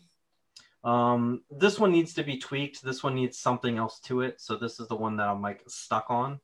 [0.83, 2.83] Um, this one needs to be tweaked.
[2.83, 4.39] This one needs something else to it.
[4.39, 6.39] So this is the one that I'm like stuck on.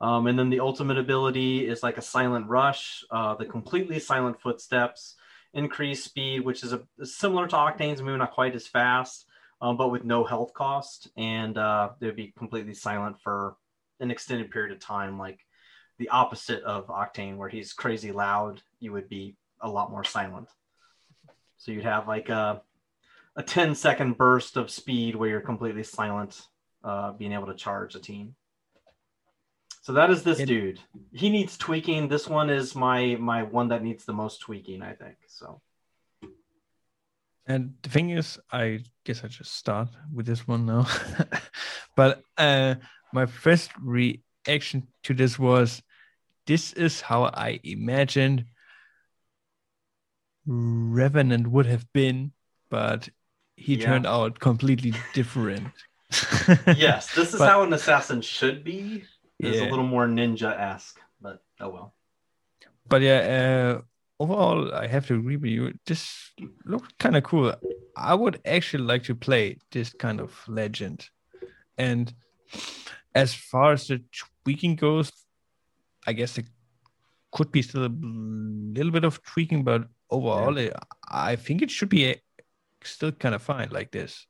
[0.00, 4.40] Um, and then the ultimate ability is like a silent rush, uh, the completely silent
[4.40, 5.16] footsteps,
[5.54, 9.26] increased speed, which is a, similar to Octane's, maybe not quite as fast,
[9.62, 11.08] um, but with no health cost.
[11.16, 13.56] And uh, they'd be completely silent for
[14.00, 15.40] an extended period of time, like
[15.98, 18.60] the opposite of Octane, where he's crazy loud.
[18.80, 20.48] You would be a lot more silent.
[21.58, 22.62] So you'd have like a,
[23.36, 26.40] a 10 second burst of speed where you're completely silent,
[26.84, 28.34] uh, being able to charge a team.
[29.82, 30.80] So that is this dude.
[31.12, 32.08] He needs tweaking.
[32.08, 35.16] This one is my my one that needs the most tweaking, I think.
[35.28, 35.60] So
[37.46, 40.88] And the thing is, I guess I just start with this one now.
[41.96, 42.74] but uh,
[43.12, 45.82] my first reaction to this was,
[46.46, 48.46] this is how I imagined
[50.46, 52.32] Revenant would have been,
[52.70, 53.08] but
[53.56, 53.86] he Yeah.
[53.86, 55.68] turned out completely different.
[56.76, 59.04] yes, this is But- how an assassin should be.
[59.38, 59.68] It's Yeah.
[59.68, 61.94] a little more ninja-esque, but oh well.
[62.88, 63.20] but yeah,
[63.78, 63.82] uh,
[64.20, 65.74] overall, I have to agree with you.
[65.84, 66.32] This
[66.64, 67.52] looked kind of cool.
[67.96, 71.10] I would actually like to play this kind of legend.
[71.76, 72.14] And
[73.14, 74.02] as far as the
[74.44, 75.10] tweaking goes,
[76.06, 76.46] I guess it
[77.32, 80.74] could be still a little bit of tweaking, but overall, it-
[81.08, 82.16] I think it should be
[82.84, 84.26] still kind of fine like this.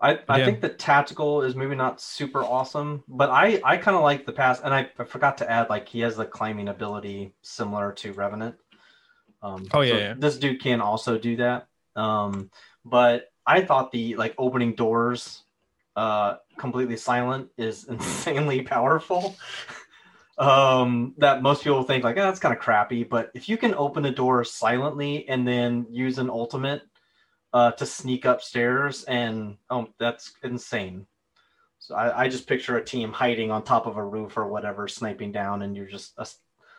[0.00, 0.44] I, I Yeah.
[0.44, 4.32] think the tactical is maybe not super awesome, but I, I kind of like the
[4.32, 8.12] pass, and I, I forgot to add like he has the climbing ability similar to
[8.12, 8.56] Revenant.
[9.42, 10.14] Um, Oh, yeah, so yeah.
[10.14, 11.68] This dude can also do that.
[11.96, 12.50] Um,
[12.84, 15.44] but I thought the like opening doors,
[15.96, 19.36] uh, completely silent is insanely powerful.
[20.38, 23.04] Um, that most people think like, oh, that's kind of crappy.
[23.04, 26.82] But if you can open a door silently and then use an ultimate
[27.52, 31.06] uh, to sneak upstairs, and oh, that's insane.
[31.78, 34.88] So I, I just picture a team hiding on top of a roof or whatever,
[34.88, 36.26] sniping down, and you're just a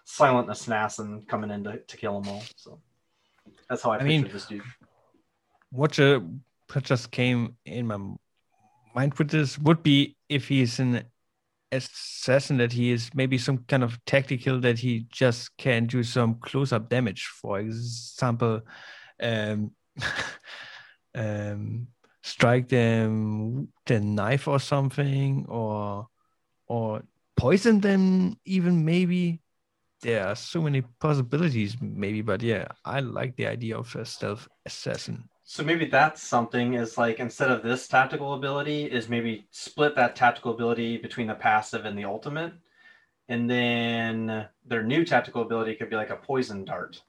[0.04, 2.44] silent assassin coming in to, to kill them all.
[2.56, 2.80] So
[3.70, 4.62] that's how I, I picture mean, this dude.
[5.72, 6.40] what, ju-
[6.72, 7.98] what just came in my
[8.94, 11.04] mind with this would be if he's an
[11.72, 16.36] assassin that he is maybe some kind of tactical that he just can do some
[16.36, 17.26] close-up damage.
[17.42, 18.62] For example
[19.22, 19.72] um
[21.16, 21.88] um
[22.24, 26.08] strike them the knife or something or
[26.68, 27.02] or
[27.36, 29.42] poison them even maybe
[30.02, 34.48] there are so many possibilities maybe but yeah i like the idea of a stealth
[34.66, 39.96] assassin So maybe that's something is like instead of this tactical ability, is maybe split
[39.96, 42.52] that tactical ability between the passive and the ultimate.
[43.30, 47.02] And then their new tactical ability could be like a poison dart.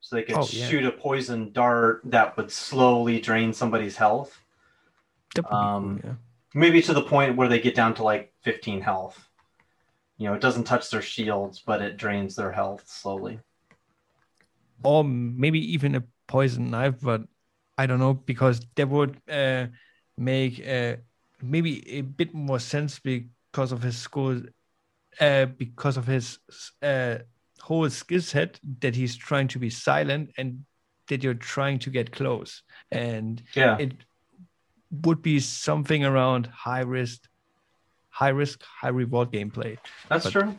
[0.00, 0.68] So they could Oh, yeah.
[0.68, 4.38] shoot a poison dart that would slowly drain somebody's health.
[5.50, 6.14] Um, yeah.
[6.54, 9.25] Maybe to the point where they get down to like 15 health.
[10.18, 13.40] You know, it doesn't touch their shields, but it drains their health slowly.
[14.84, 17.22] or maybe even a poison knife, but
[17.76, 19.66] I don't know because that would uh,
[20.16, 20.96] make uh,
[21.42, 24.40] maybe a bit more sense because of his school,
[25.20, 26.38] uh, because of his
[26.82, 27.16] uh,
[27.60, 30.64] whole skill set that he's trying to be silent and
[31.08, 33.78] that you're trying to get close, and Yeah.
[33.78, 33.92] it
[34.90, 37.22] would be something around high risk,
[38.16, 39.76] high risk, high reward gameplay.
[40.08, 40.56] That's but- true.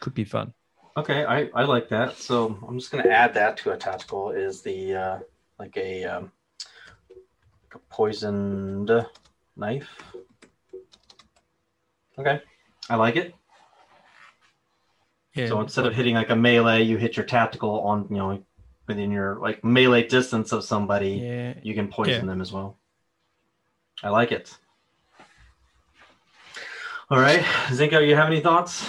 [0.00, 0.52] Could be fun.
[0.98, 2.18] Okay, I, I like that.
[2.18, 5.18] So I'm just gonna add that to a tactical is the uh,
[5.58, 6.30] like a um,
[7.10, 8.90] like a poisoned
[9.56, 9.88] knife.
[12.18, 12.40] Okay,
[12.90, 13.34] I like it.
[15.34, 15.48] Yeah.
[15.48, 18.44] so instead of hitting like a melee, you hit your tactical on you know
[18.86, 21.12] within your like melee distance of somebody.
[21.12, 22.30] yeah, You can poison Yeah.
[22.30, 22.76] them as well.
[24.02, 24.56] I like it.
[27.10, 28.88] All right, Zinko, you have any thoughts?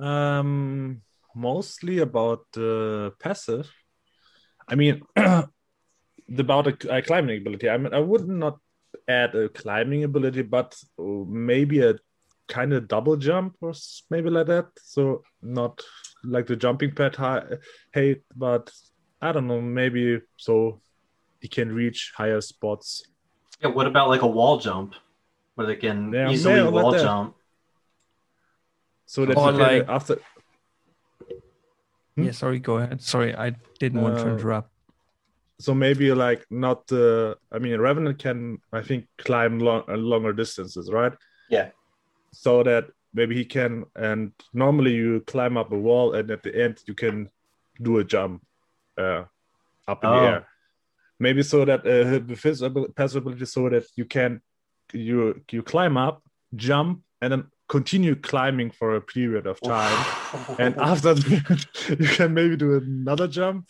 [0.00, 1.02] Um,
[1.32, 3.70] mostly about the passive.
[4.66, 7.70] I mean, about a, a climbing ability.
[7.70, 8.58] I mean, I would not
[9.06, 11.94] add a climbing ability, but maybe a
[12.48, 13.74] kind of double jump or
[14.10, 14.66] maybe like that.
[14.82, 15.80] So not
[16.24, 17.44] like the jumping pad high,
[17.92, 18.72] hate, but
[19.20, 19.60] I don't know.
[19.60, 20.80] Maybe so
[21.40, 23.04] he can reach higher spots.
[23.60, 24.96] Yeah, what about like a wall jump
[25.54, 27.02] where they can Yeah, easily yeah, wall that.
[27.02, 27.36] jump?
[29.06, 30.16] So that Or you like- after
[32.16, 32.24] Hmm?
[32.24, 32.32] yeah.
[32.32, 33.00] Sorry, go ahead.
[33.00, 33.50] Sorry, I
[33.80, 34.68] didn't want to interrupt.
[35.58, 38.38] so maybe like not uh, i mean revenant can
[38.72, 41.12] i think climb long, uh, longer distances right
[41.50, 41.68] Yeah.
[42.44, 42.84] so that
[43.14, 46.94] maybe he can and normally you climb up a wall and at the end you
[46.94, 47.16] can
[47.80, 48.42] do a jump
[48.98, 49.22] uh,
[49.86, 50.14] up in Oh.
[50.20, 50.40] the air
[51.20, 54.40] maybe so that uh, with his abil- passive ability so that you can
[54.92, 56.22] you you climb up
[56.56, 60.04] jump and then continue climbing for a period of time
[60.58, 61.66] and after that,
[62.00, 63.68] you can maybe do another jump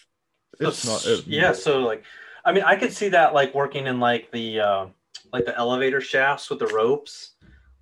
[0.60, 2.04] it's not it- yeah, so like
[2.44, 4.86] I mean I could see that like working in like the uh
[5.32, 7.32] like the elevator shafts with the ropes.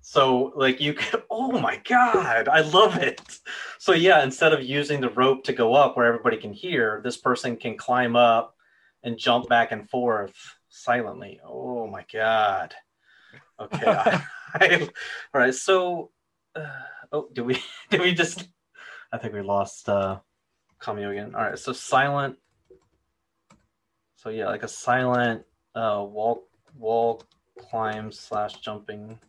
[0.01, 3.21] So like you can oh my god, I love it.
[3.77, 7.17] So yeah, instead of using the rope to go up where everybody can hear, this
[7.17, 8.55] person can climb up
[9.03, 10.35] and jump back and forth
[10.69, 11.39] silently.
[11.45, 12.73] Oh my god.
[13.59, 13.85] Okay.
[13.85, 14.23] I,
[14.53, 14.89] I,
[15.33, 15.53] all right.
[15.53, 16.11] So
[16.55, 16.65] uh,
[17.11, 18.47] oh, did we did we just
[19.11, 20.19] I think we lost uh
[20.79, 21.35] Cameo again.
[21.35, 21.59] All right.
[21.59, 22.37] So silent
[24.21, 25.43] so yeah, like a silent
[25.73, 26.47] uh, wall
[26.77, 27.23] wall
[27.57, 29.19] climb slash jumping.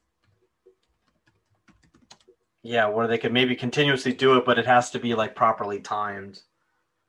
[2.62, 5.80] Yeah, where they could maybe continuously do it, but it has to be like properly
[5.80, 6.42] timed.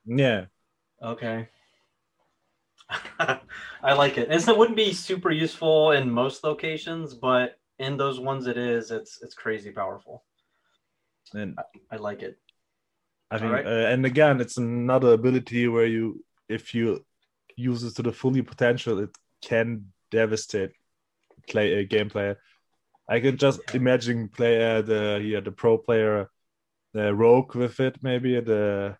[0.05, 0.45] yeah
[1.01, 1.49] Okay.
[3.19, 4.29] I like it.
[4.31, 9.21] It wouldn't be super useful in most locations, but in those ones it is, it's
[9.21, 10.23] it's crazy powerful.
[11.33, 11.57] And
[11.91, 12.37] I like it.
[13.31, 13.65] I think, Alright.
[13.65, 17.03] uh, and again, it's another ability where you, if you
[17.55, 19.09] use it to the fully potential, it
[19.41, 20.71] can devastate
[21.49, 22.37] play a game player.
[23.09, 26.29] I can just imagine player uh, the yeah the pro player,
[26.93, 28.97] the rogue with it maybe the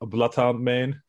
[0.00, 1.00] a bloodhound main.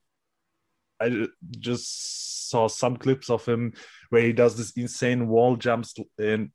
[1.04, 1.28] I
[1.60, 3.74] just saw some clips of him
[4.10, 6.52] where he does this insane wall jumps and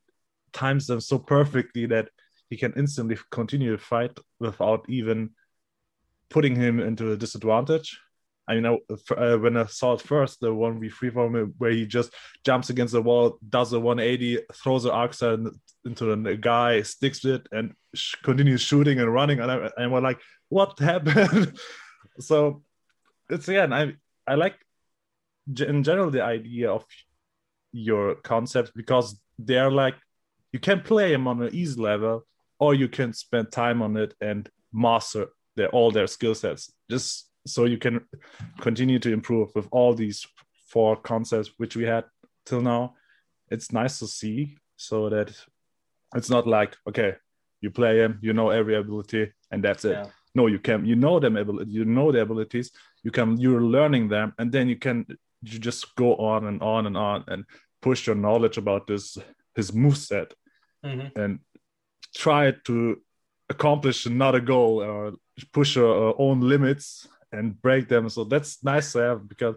[0.52, 2.08] times them so perfectly that
[2.50, 5.30] he can instantly continue the fight without even
[6.30, 7.98] putting him into a disadvantage.
[8.48, 8.78] I mean, I,
[9.14, 12.14] uh, when I saw it first, the one we free from where he just
[12.46, 15.36] jumps against the wall, does a 180, throws an arc star
[15.84, 19.40] into the guy, sticks it, and sh- continues shooting and running.
[19.40, 21.58] And, I, and we're like, what happened?
[22.20, 22.62] so
[23.28, 23.94] it's again, I
[24.28, 24.56] I like
[25.58, 26.84] in general the idea of
[27.72, 29.94] your concepts because they're like
[30.52, 32.26] you can play them on an easy level
[32.58, 37.30] or you can spend time on it and master their all their skill sets just
[37.46, 38.00] so you can
[38.60, 40.26] continue to improve with all these
[40.68, 42.04] four concepts which we had
[42.44, 42.94] till now
[43.50, 45.32] it's nice to see so that
[46.14, 47.14] it's not like okay
[47.60, 50.06] you play them you know every ability and that's it Yeah.
[50.34, 52.70] No you can you know them ability you know the abilities
[53.02, 55.06] you can you're learning them and then you can
[55.42, 57.44] you just go on and on and on and
[57.80, 59.16] push your knowledge about this
[59.54, 60.32] his moveset
[60.84, 61.10] Mhm.
[61.16, 61.38] and
[62.16, 63.00] try to
[63.50, 65.12] accomplish another goal or
[65.52, 68.08] push your uh, own limits and break them.
[68.08, 69.56] So that's nice to have because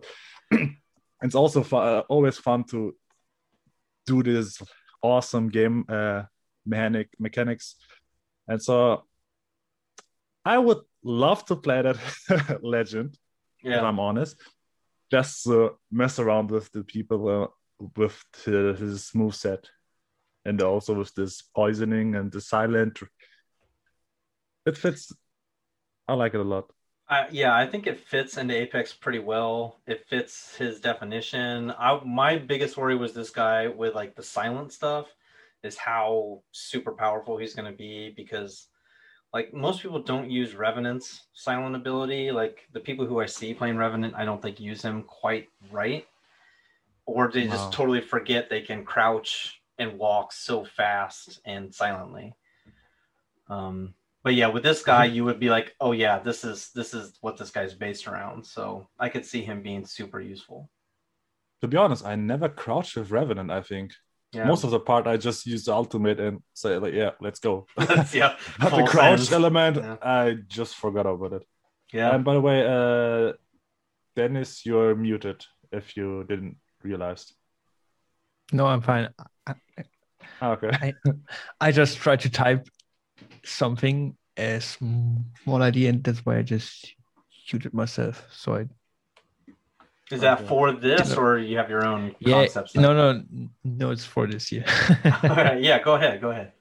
[1.21, 2.95] it's also fu- uh, always fun to
[4.05, 4.61] do this
[5.01, 6.23] awesome game uh,
[6.65, 7.75] mechanic mechanics.
[8.47, 9.03] And so
[10.45, 13.17] I would love to play that legend
[13.63, 13.81] if Yeah.
[13.81, 14.37] I'm honest,
[15.11, 17.47] just to mess around with the people uh,
[17.95, 19.65] with the, his moveset
[20.45, 22.99] and also with this poisoning and the silent.
[24.65, 25.11] It fits.
[26.07, 26.71] I like it a lot.
[27.07, 29.81] I, yeah, I think it fits into Apex pretty well.
[29.85, 31.71] It fits his definition.
[31.77, 35.07] I, my biggest worry was this guy with like the silent stuff
[35.63, 38.67] is how super powerful he's going to be because
[39.33, 42.31] like most people don't use Revenant's silent ability.
[42.31, 46.05] Like the people who I see playing Revenant, I don't think use him quite right.
[47.05, 47.53] Or they Wow.
[47.53, 52.33] just totally forget they can crouch and walk so fast and silently.
[53.49, 56.93] Um, but yeah, with this guy, you would be like, oh yeah, this is this
[56.93, 58.45] is what this guy's based around.
[58.45, 60.69] So I could see him being super useful.
[61.61, 63.49] To be honest, I never crouched with Revenant.
[63.49, 63.93] I think
[64.33, 67.39] Yeah, most of the part I just use the ultimate and say like, yeah, let's
[67.39, 67.67] go.
[68.13, 69.33] yeah, but the crouch send.
[69.43, 69.97] element, Yeah.
[70.01, 71.43] I just forgot about it.
[71.91, 72.15] yeah.
[72.15, 73.33] And by the way, uh,
[74.15, 77.33] Dennis, you're muted if you didn't realize.
[78.53, 79.09] No, I'm fine.
[79.47, 79.53] I,
[80.41, 80.93] Ah, Okay.
[81.59, 82.67] I just tried to type
[83.45, 86.95] something as small idea, and that's why I just
[87.51, 88.25] muted myself.
[88.31, 88.65] So I
[90.11, 92.75] Is that for this, or you have your own yeah concepts?
[92.75, 93.23] no no
[93.63, 94.63] no it's for this Yeah.
[95.23, 96.51] All right, yeah, go ahead, go ahead.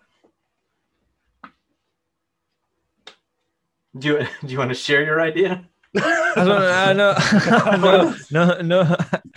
[3.98, 5.64] Do you do you want to share your idea?
[5.96, 8.96] I don't know, I know, no, no, no.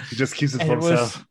[0.10, 1.26] He just keeps it for it was himself.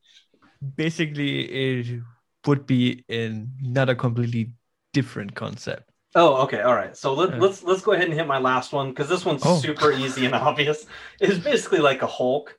[0.76, 2.00] basically it
[2.46, 4.52] would be in not a completely
[4.92, 5.88] different concept.
[6.14, 6.94] Oh, okay, all right.
[6.96, 7.38] So let, Yeah.
[7.38, 9.58] let's let's go ahead and hit my last one because this one's Oh.
[9.58, 10.86] super easy and obvious.
[11.20, 12.58] It's basically like a Hulk.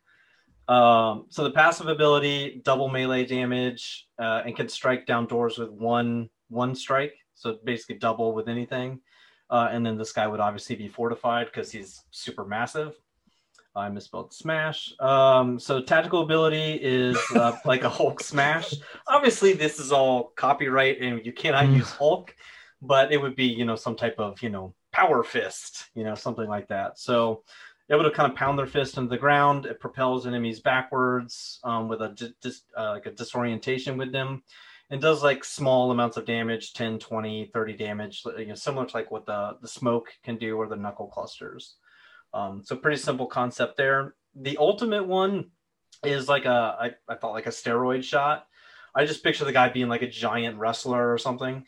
[0.74, 5.70] Um, so the passive ability, double melee damage, uh, and can strike down doors with
[5.70, 7.14] one one strike.
[7.36, 9.00] So basically double with anything.
[9.50, 12.96] Uh, and then this guy would obviously be fortified because he's super massive.
[13.76, 14.94] I misspelled smash.
[15.00, 18.74] Um, so tactical ability is uh, like a Hulk smash.
[19.08, 21.78] Obviously, this is all copyright, and you cannot Mm.
[21.78, 22.36] use Hulk,
[22.82, 26.16] but it would be you know some type of you know power fist, you know
[26.16, 27.00] something like that.
[27.00, 27.44] So
[27.90, 29.66] able to kind of pound their fist into the ground.
[29.66, 34.44] It propels enemies backwards um, with a di- dis- uh, like a disorientation with them,
[34.90, 38.96] and does like small amounts of damage 10 20 30 damage you know, similar to
[38.96, 41.76] like what the the smoke can do or the knuckle clusters.
[42.34, 44.16] Um, so pretty simple concept there.
[44.36, 45.52] The ultimate one
[46.04, 48.48] is like a I, I thought like a steroid shot.
[48.96, 51.66] I just picture the guy being like a giant wrestler or something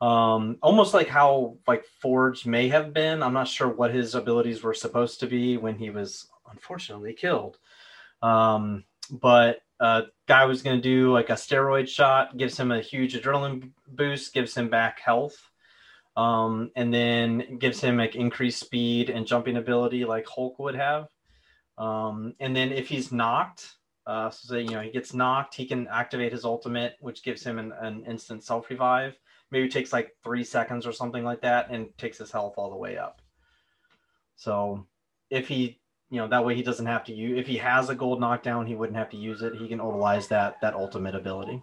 [0.00, 4.62] um, almost like how like forge may have been i'm not sure what his abilities
[4.62, 7.58] were supposed to be when he was unfortunately killed
[8.22, 12.80] um, but uh, guy was going to do like a steroid shot, gives him a
[12.80, 15.50] huge adrenaline boost, gives him back health,
[16.16, 21.08] um, and then gives him like increased speed and jumping ability like Hulk would have.
[21.76, 23.76] Um, and then if he's knocked,
[24.06, 27.42] uh, so say, you know he gets knocked, he can activate his ultimate, which gives
[27.42, 29.18] him an, an instant self revive.
[29.50, 32.76] Maybe takes like three seconds or something like that, and takes his health all the
[32.76, 33.20] way up.
[34.36, 34.86] So
[35.30, 35.80] if he,
[36.10, 37.38] you know, that way he doesn't have to use.
[37.38, 39.54] If he has a gold knockdown, he wouldn't have to use it.
[39.54, 41.62] He can utilize that that ultimate ability.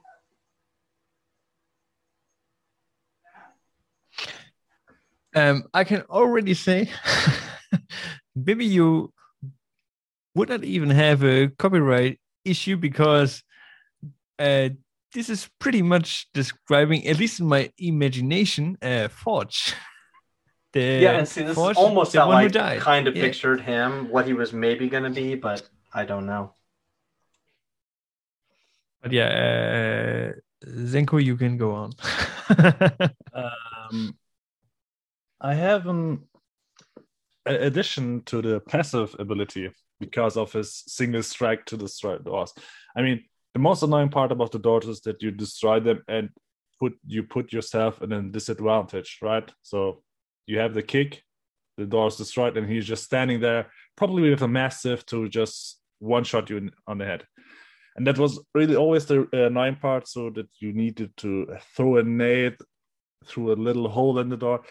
[5.34, 6.90] Um, I can already say,
[8.36, 9.14] maybe you
[10.36, 13.44] would not even have a copyright issue because
[14.40, 14.70] uh,
[15.14, 19.74] this is pretty much describing, at least in my imagination, uh, Forge.
[20.74, 22.80] The yeah, and see, this Forge, is almost the how one I who died.
[22.80, 23.24] kind of Yeah.
[23.24, 26.54] pictured him, what he was maybe going to be, but I don't know.
[29.02, 31.92] But yeah, uh, Zenko, you can go on.
[33.34, 34.16] Um,
[35.42, 36.22] I have an
[37.46, 42.54] addition to the passive ability because of his single strike to destroy doors.
[42.96, 46.30] I mean, the most annoying part about the doors is that you destroy them and
[46.80, 49.50] put you put yourself in a disadvantage, right?
[49.62, 50.04] So
[50.48, 51.24] you have the kick,
[51.78, 55.80] the door is destroyed, and he's just standing there, probably with a Mastiff to just
[56.00, 57.26] one shot you in, on the head.
[57.96, 61.98] And that was really always the uh, annoying part, so that you needed to throw
[61.98, 62.58] a nade
[63.26, 64.62] through a little hole in the door.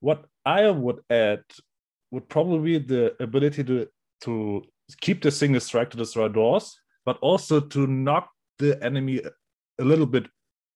[0.00, 1.42] What I would add
[2.10, 3.86] would probably be the ability to
[4.22, 4.62] to
[5.00, 9.22] keep the single strike to destroy doors, but also to knock the enemy
[9.78, 10.26] a little bit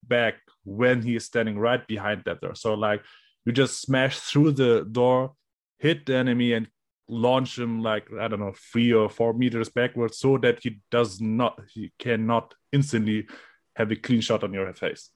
[0.05, 2.55] back when he is standing right behind that door.
[2.55, 3.03] So like
[3.45, 5.35] you just smash through the door,
[5.79, 6.69] hit the enemy, and
[7.09, 11.21] launch him like I don't know three or four meters backwards, so that he does
[11.21, 13.27] not he cannot instantly
[13.77, 15.11] have a clean shot on your face.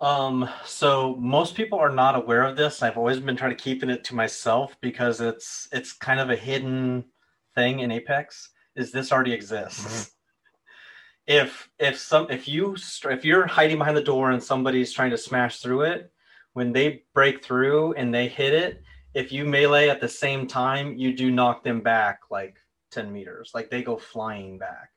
[0.00, 2.82] Um, so most people are not aware of this.
[2.82, 6.36] I've always been trying to keeping it to myself because it's it's kind of a
[6.36, 7.04] hidden
[7.54, 8.50] thing in Apex.
[8.78, 9.84] Is this already exists?
[9.84, 10.08] Mm-hmm.
[11.26, 15.18] If if some if you if you're hiding behind the door and somebody's trying to
[15.18, 16.12] smash through it,
[16.54, 18.82] when they break through and they hit it,
[19.14, 22.56] if you melee at the same time, you do knock them back like
[22.90, 23.50] ten meters.
[23.52, 24.90] Like they go flying back.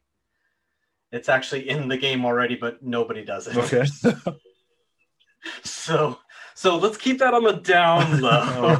[1.11, 3.57] It's actually in the game already, but nobody does it.
[3.57, 3.85] Okay.
[5.63, 6.19] so
[6.53, 8.79] so let's keep that on the down low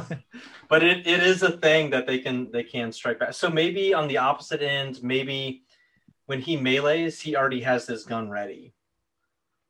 [0.72, 3.34] but it, it is a thing that they can they can strike back.
[3.34, 5.64] So maybe on the opposite end maybe
[6.24, 8.72] when he melees he already has his gun ready.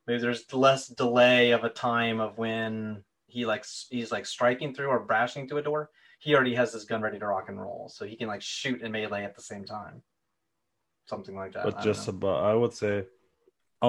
[0.07, 4.91] Maybe there's less delay of a time of when he like he's like striking through
[4.91, 5.91] or brashing through a door.
[6.21, 7.91] He already has his gun ready to rock and roll.
[7.93, 10.03] So he can like shoot and melee at the same time.
[11.07, 11.65] Something like that.
[11.65, 12.13] But just know.
[12.13, 13.07] about i would say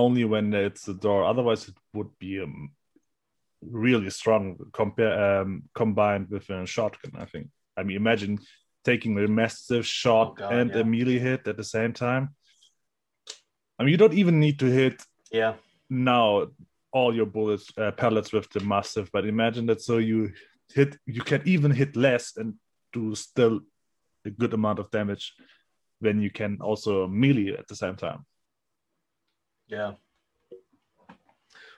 [0.02, 1.26] only when it's the door.
[1.26, 2.72] Otherwise it would be um,
[3.72, 7.48] really strong compare um, combined with a shotgun i think
[7.78, 8.38] i mean imagine
[8.84, 10.80] taking a Mastiff shot Oh, God, and yeah.
[10.82, 12.36] a melee hit at the same time
[13.78, 15.02] i mean you don't even need to hit
[15.32, 15.54] yeah
[15.90, 16.48] now
[16.92, 20.32] all your bullets uh, pellets with the Mastiff but imagine that so you
[20.74, 22.54] hit you can even hit less and
[22.92, 23.62] do still
[24.26, 25.34] a good amount of damage
[26.00, 28.26] when you can also melee at the same time
[29.68, 29.94] Yeah.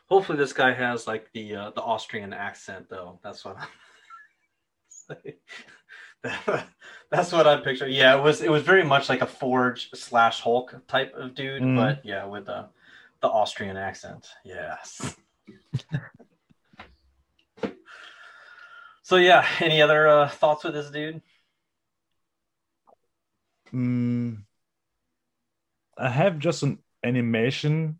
[0.07, 3.19] Hopefully, this guy has like the uh, the Austrian accent, though.
[3.23, 3.57] That's what.
[3.57, 3.67] I'm...
[7.11, 7.87] That's what I picture.
[7.87, 11.61] Yeah, it was it was very much like a Forge slash Hulk type of dude,
[11.61, 11.75] Mm.
[11.75, 12.69] but yeah, with the
[13.21, 14.27] the Austrian accent.
[14.43, 15.15] Yes.
[19.03, 21.21] so yeah, any other uh, thoughts with this dude?
[23.73, 24.43] Mm,
[25.97, 27.99] I have just an animation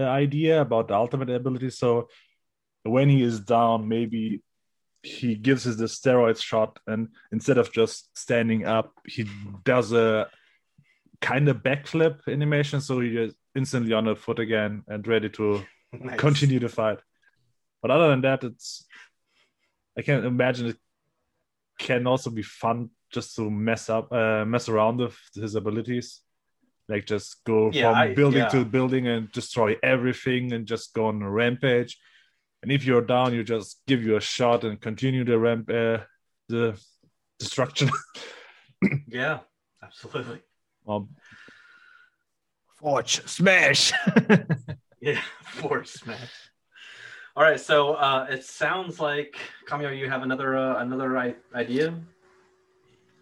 [0.00, 1.70] idea about the ultimate ability.
[1.70, 2.08] So
[2.82, 4.42] when he is down, maybe
[5.02, 9.26] he gives us the steroid shot, and instead of just standing up, he
[9.64, 10.28] does a
[11.20, 12.80] kind of backflip animation.
[12.80, 16.18] So he is instantly on the foot again and ready to Nice.
[16.18, 16.98] continue the fight.
[17.80, 18.84] But other than that, it's
[19.96, 20.78] I can't imagine it
[21.78, 26.22] can also be fun just to mess up, uh, mess around with his abilities,
[26.88, 28.48] like just go Yeah, from I- building yeah.
[28.50, 31.98] to building and destroy everything and just go on a rampage.
[32.62, 35.98] And if you're down, you just give you a shot and continue the ramp, uh,
[36.48, 36.78] the
[37.38, 37.90] destruction.
[39.08, 39.38] Yeah,
[39.82, 40.40] absolutely.
[40.86, 41.08] um,
[42.76, 43.92] Forge smash.
[45.00, 46.32] Yeah, Force smash.
[47.36, 49.36] All right, so uh, it sounds like
[49.68, 51.94] Kamio, you have another uh, another I- idea.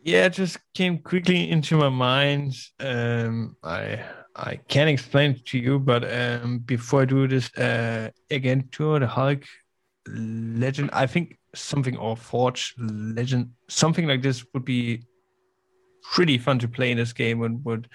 [0.02, 2.54] Yeah, it just came quickly into my mind.
[2.80, 8.10] Um, I I can't explain it to you, but um, before I do this, uh,
[8.30, 9.44] again to the Hulk
[10.08, 15.02] legend, I think something or Forge legend, something like this would be
[16.02, 17.88] pretty fun to play in this game and would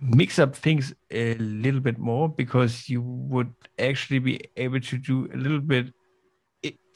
[0.00, 5.28] mix up things a little bit more because you would actually be able to do
[5.34, 5.92] a little bit.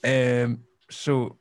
[0.05, 1.39] Um, so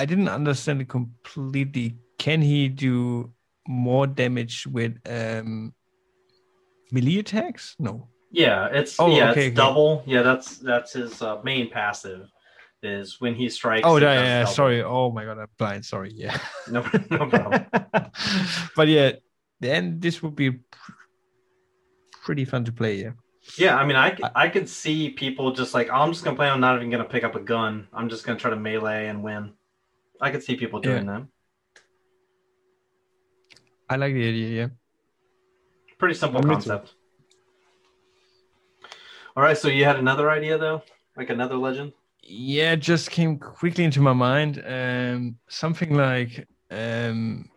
[0.00, 1.98] I didn't understand it completely.
[2.18, 3.32] Can he do
[3.68, 5.74] more damage with um,
[6.90, 7.76] melee attacks?
[7.78, 8.08] No.
[8.30, 9.54] Yeah, it's Oh, yeah, okay, it's okay.
[9.54, 10.02] double.
[10.06, 12.30] Yeah, that's that's his uh, main passive.
[12.82, 13.86] Is when he strikes.
[13.86, 14.82] Oh, yeah, yeah, sorry.
[14.82, 15.84] Oh my god, I'm blind.
[15.84, 16.12] Sorry.
[16.14, 16.38] Yeah.
[16.70, 16.80] No,
[17.10, 17.66] no problem.
[18.76, 19.12] but yeah,
[19.60, 20.60] then this would be
[22.22, 23.02] pretty fun to play.
[23.02, 23.12] Yeah.
[23.58, 26.48] Yeah, I mean, I, I could see people just like, oh, I'm just gonna play.
[26.48, 27.86] I'm not even gonna pick up a gun.
[27.92, 29.52] I'm just gonna try to melee and win.
[30.20, 31.26] I could see people doing that.
[33.88, 34.48] I like the idea.
[34.48, 34.68] Yeah.
[35.98, 36.52] Pretty simple Me too.
[36.52, 36.94] concept.
[39.36, 40.82] All right, so you had another idea though,
[41.16, 41.92] like another legend.
[42.22, 44.62] Yeah, it just came quickly into my mind.
[44.66, 47.48] Um, something like, um,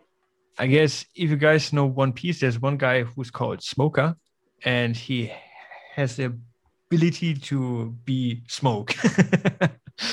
[0.58, 4.16] I guess if you guys know One Piece, there's one guy who's called Smoker,
[4.64, 5.30] and he
[5.94, 6.34] has the
[6.90, 8.94] ability to be smoke.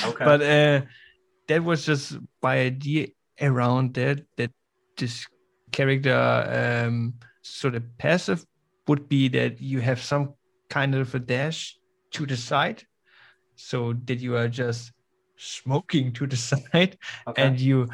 [0.06, 0.24] Okay.
[0.26, 0.82] But uh,
[1.48, 3.08] that was just my idea
[3.40, 4.26] around that.
[4.38, 4.52] That
[4.98, 5.26] this
[5.72, 8.46] character, um, so the passive
[8.88, 10.34] would be that you have some
[10.70, 11.78] kind of a dash
[12.12, 12.84] to the side,
[13.56, 14.92] so that you are just
[15.38, 17.42] smoking to the side, Okay.
[17.42, 17.90] and you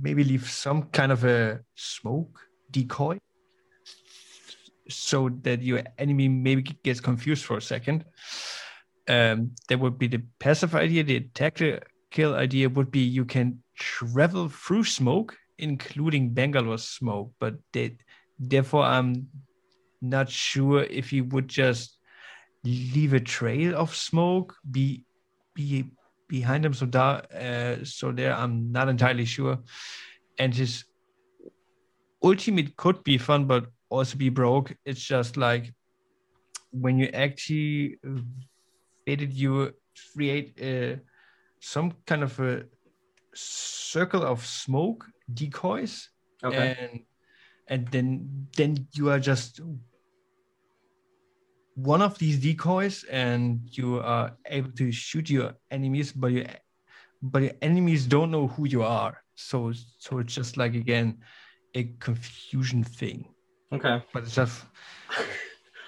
[0.00, 2.40] maybe leave some kind of a smoke
[2.70, 3.18] decoy,
[4.88, 8.04] so that your enemy maybe gets confused for a second.
[9.08, 11.04] Um, that would be the passive idea.
[11.04, 11.20] The
[12.16, 17.96] tactical idea would be you can travel through smoke, including Bangalore smoke, but they,
[18.38, 19.28] therefore I'm
[20.00, 21.98] not sure if you would just
[22.64, 25.04] leave a trail of smoke be
[25.54, 25.84] be
[26.28, 26.74] behind them.
[26.74, 29.58] So that uh, so there I'm not entirely sure.
[30.38, 30.84] And his
[32.22, 34.74] ultimate could be fun, but also be broke.
[34.84, 35.72] It's just like
[36.72, 37.98] when you actually
[39.06, 39.72] did you
[40.14, 40.98] create a,
[41.66, 42.62] some kind of a
[43.34, 45.04] circle of smoke
[45.34, 46.10] decoys
[46.44, 46.76] okay.
[46.78, 47.00] and
[47.66, 49.60] and then then you are just
[51.74, 56.46] one of these decoys and you are able to shoot your enemies but your
[57.20, 61.18] but your enemies don't know who you are so so it's just like again
[61.74, 63.26] a confusion thing
[63.72, 64.00] okay.
[64.12, 64.62] but it's just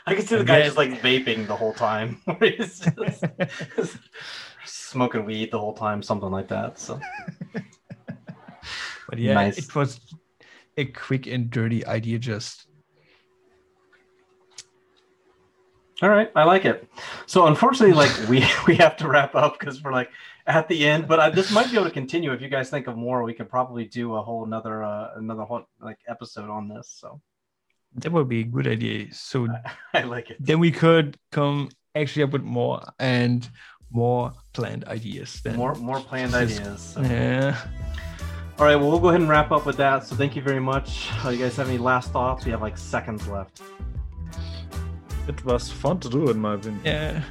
[0.09, 2.23] I can see the guy just like vaping the whole time.
[2.41, 2.89] Just
[4.69, 6.79] smoking weed the whole time, something like that.
[6.79, 7.01] So
[9.09, 9.59] but yeah Nice.
[9.59, 10.01] it was
[10.77, 12.67] a quick and dirty idea just
[16.01, 16.89] All right, I like it.
[17.27, 20.11] So unfortunately, like we we have to wrap up because we're like
[20.47, 21.09] at the end.
[21.09, 23.25] But I, this might be able to continue if you guys think of more.
[23.25, 26.89] We could probably do a whole another uh, another whole like episode on this.
[27.01, 27.21] So
[27.97, 29.49] that would be a good idea so
[29.95, 30.37] I like it.
[30.39, 33.49] then we could come actually up with more and
[33.91, 36.81] more planned ideas then More more planned ideas.
[36.95, 37.01] So.
[37.03, 37.57] yeah
[38.59, 40.05] All right, well we'll go ahead and wrap up with that.
[40.05, 41.09] So thank you very much.
[41.25, 42.45] Uh, you guys have any last thoughts?
[42.45, 43.63] We have like seconds left.
[45.29, 46.81] It was fun to do, in my opinion.
[46.85, 47.23] yeah